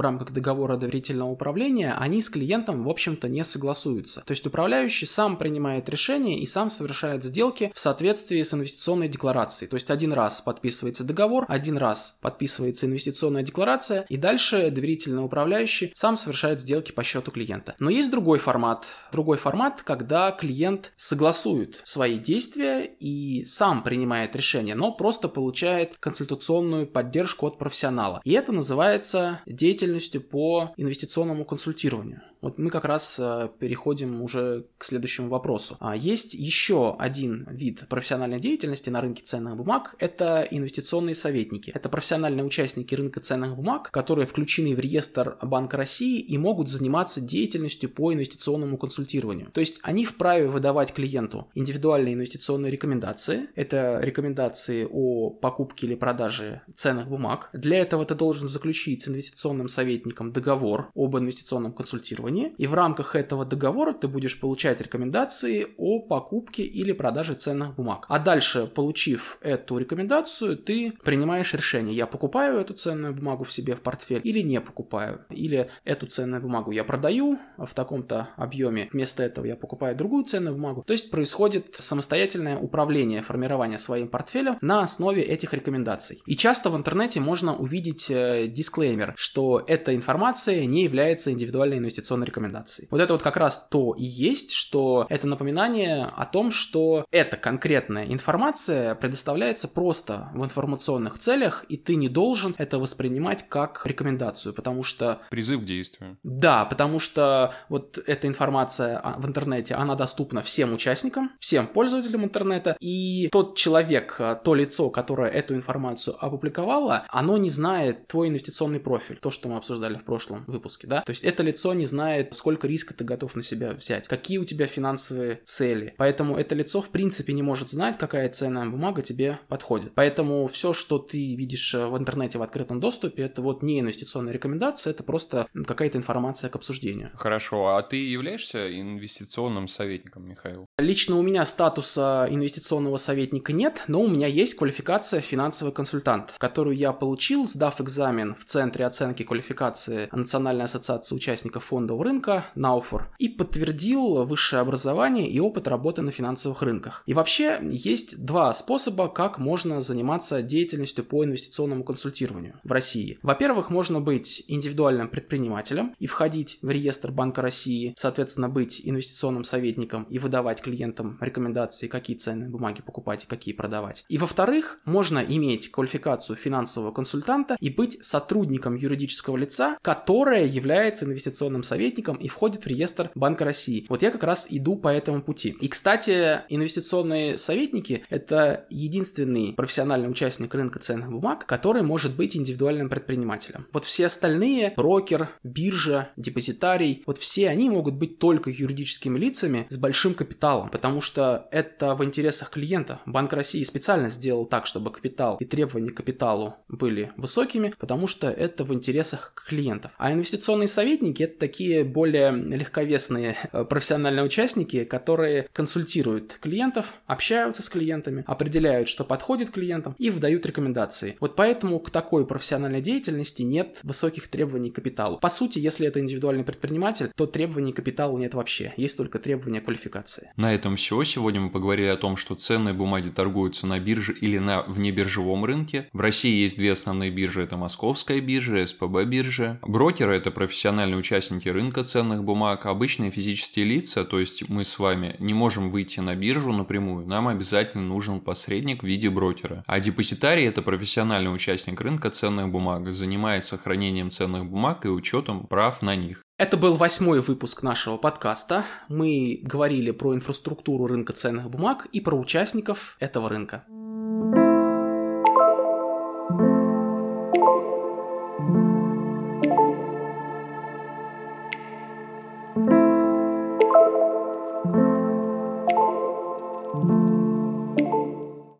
рамках 0.00 0.32
договора 0.32 0.76
доверительного 0.76 1.30
управления, 1.30 1.94
они 1.98 2.20
с 2.20 2.28
клиентом, 2.28 2.84
в 2.84 2.88
общем-то, 2.88 3.28
не 3.28 3.44
согласуются. 3.44 4.22
То 4.26 4.32
есть 4.32 4.46
управляющий 4.46 5.06
сам 5.06 5.36
принимает 5.36 5.88
решение 5.88 6.38
и 6.38 6.46
сам 6.46 6.70
совершает 6.70 7.24
сделки 7.24 7.72
в 7.74 7.80
соответствии 7.80 8.42
с 8.42 8.52
инвестиционной 8.52 9.08
декларацией. 9.08 9.68
То 9.68 9.76
есть 9.76 9.90
один 9.90 10.12
раз 10.12 10.40
подписывается 10.40 11.04
договор, 11.04 11.44
один 11.48 11.76
раз 11.76 12.18
подписывается 12.20 12.86
инвестиционная 12.86 13.42
декларация, 13.42 14.04
и 14.08 14.16
дальше 14.16 14.70
доверительный 14.70 15.24
управляющий 15.24 15.92
сам 15.94 16.16
совершает 16.16 16.60
сделки 16.60 16.92
по 16.92 17.04
счету 17.04 17.30
клиента. 17.30 17.74
Но 17.78 17.90
есть 17.90 18.10
другой 18.10 18.38
формат. 18.38 18.86
Другой 19.12 19.36
формат, 19.36 19.82
когда 19.82 20.32
клиент 20.32 20.92
согласует 20.96 21.80
свои 21.84 22.18
действия 22.18 22.84
и 22.84 23.44
сам 23.44 23.82
принимает 23.82 24.34
решение, 24.34 24.74
но 24.74 24.92
просто 24.92 25.11
просто 25.12 25.28
получает 25.28 25.98
консультационную 25.98 26.86
поддержку 26.86 27.46
от 27.46 27.58
профессионала. 27.58 28.22
И 28.24 28.32
это 28.32 28.50
называется 28.50 29.42
деятельностью 29.44 30.22
по 30.22 30.72
инвестиционному 30.78 31.44
консультированию. 31.44 32.22
Вот 32.42 32.58
мы 32.58 32.70
как 32.70 32.84
раз 32.84 33.18
э, 33.20 33.48
переходим 33.60 34.20
уже 34.20 34.66
к 34.76 34.84
следующему 34.84 35.28
вопросу. 35.28 35.76
А, 35.78 35.96
есть 35.96 36.34
еще 36.34 36.96
один 36.98 37.46
вид 37.48 37.84
профессиональной 37.88 38.40
деятельности 38.40 38.90
на 38.90 39.00
рынке 39.00 39.22
ценных 39.22 39.56
бумаг– 39.56 39.94
это 40.00 40.46
инвестиционные 40.50 41.14
советники. 41.14 41.70
Это 41.72 41.88
профессиональные 41.88 42.44
участники 42.44 42.96
рынка 42.96 43.20
ценных 43.20 43.54
бумаг, 43.54 43.90
которые 43.92 44.26
включены 44.26 44.74
в 44.74 44.80
реестр 44.80 45.38
Банка 45.40 45.76
России 45.76 46.18
и 46.18 46.36
могут 46.36 46.68
заниматься 46.68 47.20
деятельностью 47.20 47.88
по 47.88 48.12
инвестиционному 48.12 48.76
консультированию. 48.76 49.52
То 49.52 49.60
есть 49.60 49.78
они 49.82 50.04
вправе 50.04 50.48
выдавать 50.48 50.92
клиенту 50.92 51.46
индивидуальные 51.54 52.14
инвестиционные 52.14 52.72
рекомендации. 52.72 53.50
Это 53.54 54.00
рекомендации 54.02 54.84
о 54.90 55.30
покупке 55.30 55.86
или 55.86 55.94
продаже 55.94 56.62
ценных 56.74 57.06
бумаг. 57.06 57.50
Для 57.52 57.78
этого 57.78 58.04
ты 58.04 58.16
должен 58.16 58.48
заключить 58.48 59.02
с 59.02 59.08
инвестиционным 59.08 59.68
советником 59.68 60.32
договор 60.32 60.90
об 60.96 61.16
инвестиционном 61.16 61.72
консультировании 61.72 62.31
инвестировании, 62.32 62.54
и 62.58 62.66
в 62.66 62.74
рамках 62.74 63.16
этого 63.16 63.44
договора 63.44 63.92
ты 63.92 64.08
будешь 64.08 64.40
получать 64.40 64.80
рекомендации 64.80 65.68
о 65.76 66.00
покупке 66.00 66.62
или 66.62 66.92
продаже 66.92 67.34
ценных 67.34 67.74
бумаг. 67.74 68.06
А 68.08 68.18
дальше, 68.18 68.66
получив 68.66 69.38
эту 69.42 69.78
рекомендацию, 69.78 70.56
ты 70.56 70.92
принимаешь 71.04 71.54
решение, 71.54 71.94
я 71.94 72.06
покупаю 72.06 72.58
эту 72.58 72.74
ценную 72.74 73.14
бумагу 73.14 73.44
в 73.44 73.52
себе 73.52 73.74
в 73.74 73.80
портфель 73.80 74.20
или 74.24 74.40
не 74.40 74.60
покупаю, 74.60 75.20
или 75.30 75.70
эту 75.84 76.06
ценную 76.06 76.42
бумагу 76.42 76.70
я 76.72 76.84
продаю 76.84 77.38
в 77.58 77.74
таком-то 77.74 78.28
объеме, 78.36 78.88
вместо 78.92 79.22
этого 79.22 79.46
я 79.46 79.56
покупаю 79.56 79.96
другую 79.96 80.24
ценную 80.24 80.54
бумагу. 80.54 80.82
То 80.86 80.92
есть 80.92 81.10
происходит 81.10 81.76
самостоятельное 81.78 82.56
управление, 82.56 83.22
формирование 83.22 83.78
своим 83.78 84.08
портфелем 84.08 84.58
на 84.60 84.82
основе 84.82 85.22
этих 85.22 85.54
рекомендаций. 85.54 86.22
И 86.26 86.36
часто 86.36 86.70
в 86.70 86.76
интернете 86.76 87.20
можно 87.20 87.56
увидеть 87.56 88.10
э, 88.10 88.46
дисклеймер, 88.46 89.14
что 89.16 89.62
эта 89.66 89.94
информация 89.94 90.64
не 90.66 90.84
является 90.84 91.30
индивидуальной 91.30 91.78
инвестиционной 91.82 92.21
информационной 92.22 92.26
рекомендации. 92.26 92.88
Вот 92.90 93.00
это 93.00 93.12
вот 93.12 93.22
как 93.22 93.36
раз 93.36 93.68
то 93.70 93.94
и 93.94 94.04
есть, 94.04 94.52
что 94.52 95.06
это 95.08 95.26
напоминание 95.26 96.04
о 96.04 96.26
том, 96.26 96.50
что 96.50 97.04
эта 97.10 97.36
конкретная 97.36 98.04
информация 98.06 98.94
предоставляется 98.94 99.68
просто 99.68 100.30
в 100.34 100.44
информационных 100.44 101.18
целях, 101.18 101.64
и 101.68 101.76
ты 101.76 101.96
не 101.96 102.08
должен 102.08 102.54
это 102.58 102.78
воспринимать 102.78 103.48
как 103.48 103.82
рекомендацию, 103.84 104.54
потому 104.54 104.82
что... 104.82 105.20
Призыв 105.30 105.62
к 105.62 105.64
действию. 105.64 106.18
Да, 106.22 106.64
потому 106.64 106.98
что 106.98 107.54
вот 107.68 107.98
эта 108.06 108.26
информация 108.26 108.98
а, 108.98 109.18
в 109.18 109.26
интернете, 109.26 109.74
она 109.74 109.94
доступна 109.94 110.40
всем 110.42 110.72
участникам, 110.72 111.30
всем 111.38 111.66
пользователям 111.66 112.24
интернета, 112.24 112.76
и 112.80 113.28
тот 113.30 113.56
человек, 113.56 114.16
а, 114.18 114.34
то 114.34 114.54
лицо, 114.54 114.90
которое 114.90 115.30
эту 115.30 115.54
информацию 115.54 116.16
опубликовало, 116.20 117.04
оно 117.08 117.36
не 117.38 117.50
знает 117.50 118.06
твой 118.08 118.28
инвестиционный 118.28 118.80
профиль, 118.80 119.16
то, 119.16 119.30
что 119.30 119.48
мы 119.48 119.56
обсуждали 119.56 119.96
в 119.96 120.04
прошлом 120.04 120.44
выпуске, 120.46 120.86
да, 120.86 121.02
то 121.02 121.10
есть 121.10 121.24
это 121.24 121.42
лицо 121.42 121.74
не 121.74 121.84
знает 121.84 122.11
знает, 122.12 122.34
сколько 122.34 122.66
риска 122.66 122.92
ты 122.94 123.04
готов 123.04 123.34
на 123.36 123.42
себя 123.42 123.72
взять, 123.72 124.06
какие 124.06 124.38
у 124.38 124.44
тебя 124.44 124.66
финансовые 124.66 125.40
цели. 125.44 125.94
Поэтому 125.96 126.36
это 126.36 126.54
лицо 126.54 126.82
в 126.82 126.90
принципе 126.90 127.32
не 127.32 127.42
может 127.42 127.70
знать, 127.70 127.96
какая 127.98 128.28
ценная 128.28 128.68
бумага 128.68 129.00
тебе 129.00 129.38
подходит. 129.48 129.92
Поэтому 129.94 130.46
все, 130.46 130.74
что 130.74 130.98
ты 130.98 131.34
видишь 131.34 131.74
э, 131.74 131.86
в 131.86 131.96
интернете 131.96 132.38
в 132.38 132.42
открытом 132.42 132.80
доступе, 132.80 133.22
это 133.22 133.40
вот 133.40 133.62
не 133.62 133.80
инвестиционная 133.80 134.32
рекомендация, 134.32 134.90
это 134.90 135.02
просто 135.02 135.46
какая-то 135.66 135.96
информация 135.96 136.50
к 136.50 136.56
обсуждению. 136.56 137.10
Хорошо, 137.14 137.76
а 137.76 137.82
ты 137.82 137.96
являешься 137.96 138.68
инвестиционным 138.78 139.68
советником, 139.68 140.28
Михаил? 140.28 140.66
Лично 140.78 141.16
у 141.16 141.22
меня 141.22 141.46
статуса 141.46 142.26
инвестиционного 142.28 142.98
советника 142.98 143.52
нет, 143.52 143.84
но 143.88 144.02
у 144.02 144.08
меня 144.08 144.26
есть 144.26 144.54
квалификация 144.56 145.20
финансовый 145.20 145.72
консультант, 145.72 146.34
которую 146.38 146.76
я 146.76 146.92
получил, 146.92 147.46
сдав 147.46 147.80
экзамен 147.80 148.34
в 148.34 148.44
Центре 148.44 148.84
оценки 148.84 149.22
квалификации 149.22 150.08
Национальной 150.12 150.64
ассоциации 150.64 151.14
участников 151.14 151.72
фондового 151.92 152.04
рынка 152.04 152.46
Науфор 152.54 153.10
и 153.18 153.28
подтвердил 153.28 154.24
высшее 154.24 154.60
образование 154.60 155.28
и 155.28 155.38
опыт 155.40 155.68
работы 155.68 156.02
на 156.02 156.10
финансовых 156.10 156.62
рынках. 156.62 157.02
И 157.06 157.14
вообще 157.14 157.60
есть 157.70 158.24
два 158.24 158.52
способа, 158.52 159.08
как 159.08 159.38
можно 159.38 159.80
заниматься 159.80 160.42
деятельностью 160.42 161.04
по 161.04 161.24
инвестиционному 161.24 161.84
консультированию 161.84 162.54
в 162.64 162.72
России. 162.72 163.18
Во-первых, 163.22 163.70
можно 163.70 164.00
быть 164.00 164.44
индивидуальным 164.48 165.08
предпринимателем 165.08 165.94
и 165.98 166.06
входить 166.06 166.58
в 166.62 166.70
реестр 166.70 167.10
Банка 167.10 167.42
России, 167.42 167.94
соответственно, 167.96 168.48
быть 168.48 168.80
инвестиционным 168.84 169.44
советником 169.44 170.04
и 170.04 170.18
выдавать 170.18 170.62
клиентам 170.62 171.18
рекомендации, 171.20 171.88
какие 171.88 172.16
ценные 172.16 172.48
бумаги 172.48 172.82
покупать 172.82 173.24
и 173.24 173.26
какие 173.26 173.54
продавать. 173.54 174.04
И 174.08 174.18
во-вторых, 174.18 174.80
можно 174.84 175.18
иметь 175.18 175.70
квалификацию 175.70 176.36
финансового 176.36 176.92
консультанта 176.92 177.56
и 177.60 177.70
быть 177.70 177.98
сотрудником 178.04 178.76
юридического 178.76 179.36
лица, 179.36 179.76
которое 179.82 180.44
является 180.44 181.04
инвестиционным 181.04 181.62
советником 181.62 181.81
советником 181.82 182.16
и 182.16 182.28
входит 182.28 182.64
в 182.64 182.66
реестр 182.68 183.10
Банка 183.16 183.44
России. 183.44 183.86
Вот 183.88 184.02
я 184.02 184.12
как 184.12 184.22
раз 184.22 184.46
иду 184.48 184.76
по 184.76 184.88
этому 184.88 185.20
пути. 185.20 185.56
И, 185.60 185.66
кстати, 185.66 186.40
инвестиционные 186.48 187.36
советники– 187.38 188.04
это 188.08 188.66
единственный 188.70 189.52
профессиональный 189.52 190.08
участник 190.08 190.54
рынка 190.54 190.78
ценных 190.78 191.10
бумаг, 191.10 191.44
который 191.44 191.82
может 191.82 192.14
быть 192.16 192.36
индивидуальным 192.36 192.88
предпринимателем. 192.88 193.66
Вот 193.72 193.84
все 193.84 194.06
остальные– 194.06 194.74
брокер, 194.76 195.28
биржа, 195.42 196.10
депозитарий– 196.16 197.02
вот 197.06 197.18
все 197.18 197.48
они 197.48 197.68
могут 197.68 197.94
быть 197.94 198.20
только 198.20 198.50
юридическими 198.50 199.18
лицами 199.18 199.66
с 199.68 199.76
большим 199.76 200.14
капиталом, 200.14 200.70
потому 200.70 201.00
что 201.00 201.48
это 201.50 201.96
в 201.96 202.04
интересах 202.04 202.50
клиента. 202.50 203.00
Банк 203.06 203.32
России 203.32 203.64
специально 203.64 204.08
сделал 204.08 204.46
так, 204.46 204.66
чтобы 204.66 204.92
капитал 204.92 205.36
и 205.40 205.44
требования 205.44 205.90
к 205.90 205.96
капиталу 205.96 206.54
были 206.68 207.12
высокими, 207.16 207.74
потому 207.78 208.06
что 208.06 208.28
это 208.28 208.62
в 208.62 208.72
интересах 208.72 209.32
клиентов. 209.48 209.90
А 209.98 210.12
инвестиционные 210.12 210.68
советники– 210.68 211.22
это 211.24 211.38
такие 211.38 211.71
такие 211.72 211.84
более 211.84 212.32
легковесные 212.32 213.36
э, 213.52 213.64
профессиональные 213.64 214.24
участники, 214.24 214.84
которые 214.84 215.48
консультируют 215.52 216.38
клиентов, 216.40 216.94
общаются 217.06 217.62
с 217.62 217.68
клиентами, 217.68 218.24
определяют, 218.26 218.88
что 218.88 219.04
подходит 219.04 219.50
клиентам 219.50 219.94
и 219.98 220.10
выдают 220.10 220.44
рекомендации. 220.46 221.16
Вот 221.20 221.36
поэтому 221.36 221.78
к 221.80 221.90
такой 221.90 222.26
профессиональной 222.26 222.80
деятельности 222.80 223.42
нет 223.42 223.80
высоких 223.82 224.28
требований 224.28 224.70
к 224.70 224.74
капиталу. 224.74 225.18
По 225.18 225.30
сути, 225.30 225.58
если 225.58 225.86
это 225.86 226.00
индивидуальный 226.00 226.44
предприниматель, 226.44 227.10
то 227.16 227.26
требований 227.26 227.72
к 227.72 227.76
капиталу 227.76 228.18
нет 228.18 228.34
вообще. 228.34 228.72
Есть 228.76 228.98
только 228.98 229.18
требования 229.18 229.60
квалификации. 229.60 230.30
На 230.36 230.54
этом 230.54 230.76
все. 230.76 231.02
Сегодня 231.04 231.40
мы 231.40 231.50
поговорили 231.50 231.88
о 231.88 231.96
том, 231.96 232.16
что 232.16 232.34
ценные 232.34 232.74
бумаги 232.74 233.08
торгуются 233.08 233.66
на 233.66 233.78
бирже 233.78 234.12
или 234.12 234.38
на 234.38 234.62
внебиржевом 234.62 235.44
рынке. 235.44 235.88
В 235.92 236.00
России 236.00 236.42
есть 236.42 236.56
две 236.56 236.72
основные 236.72 237.10
биржи. 237.10 237.42
Это 237.42 237.56
Московская 237.56 238.20
биржа, 238.20 238.66
СПБ 238.66 239.04
биржа. 239.06 239.58
Брокеры– 239.62 240.16
это 240.16 240.30
профессиональные 240.30 240.98
участники 240.98 241.48
рынка 241.48 241.61
ценных 241.70 242.24
бумаг. 242.24 242.66
Обычные 242.66 243.10
физические 243.10 243.64
лица, 243.64 244.04
то 244.04 244.18
есть 244.18 244.48
мы 244.48 244.64
с 244.64 244.78
вами, 244.78 245.14
не 245.18 245.34
можем 245.34 245.70
выйти 245.70 246.00
на 246.00 246.16
биржу 246.16 246.52
напрямую. 246.52 247.06
Нам 247.06 247.28
обязательно 247.28 247.84
нужен 247.84 248.20
посредник 248.20 248.82
в 248.82 248.86
виде 248.86 249.08
брокера. 249.10 249.62
А 249.66 249.78
депозитарий– 249.78 250.44
это 250.48 250.62
профессиональный 250.62 251.32
участник 251.32 251.80
рынка 251.80 252.10
ценных 252.10 252.50
бумаг, 252.50 252.92
занимается 252.92 253.58
хранением 253.58 254.10
ценных 254.10 254.46
бумаг 254.46 254.84
и 254.84 254.88
учетом 254.88 255.46
прав 255.46 255.82
на 255.82 255.94
них. 255.94 256.22
Это 256.38 256.56
был 256.56 256.74
восьмой 256.74 257.20
выпуск 257.20 257.62
нашего 257.62 257.98
подкаста. 257.98 258.64
Мы 258.88 259.38
говорили 259.42 259.92
про 259.92 260.14
инфраструктуру 260.14 260.86
рынка 260.86 261.12
ценных 261.12 261.48
бумаг 261.48 261.86
и 261.92 262.00
про 262.00 262.16
участников 262.16 262.96
этого 262.98 263.28
рынка. 263.28 263.64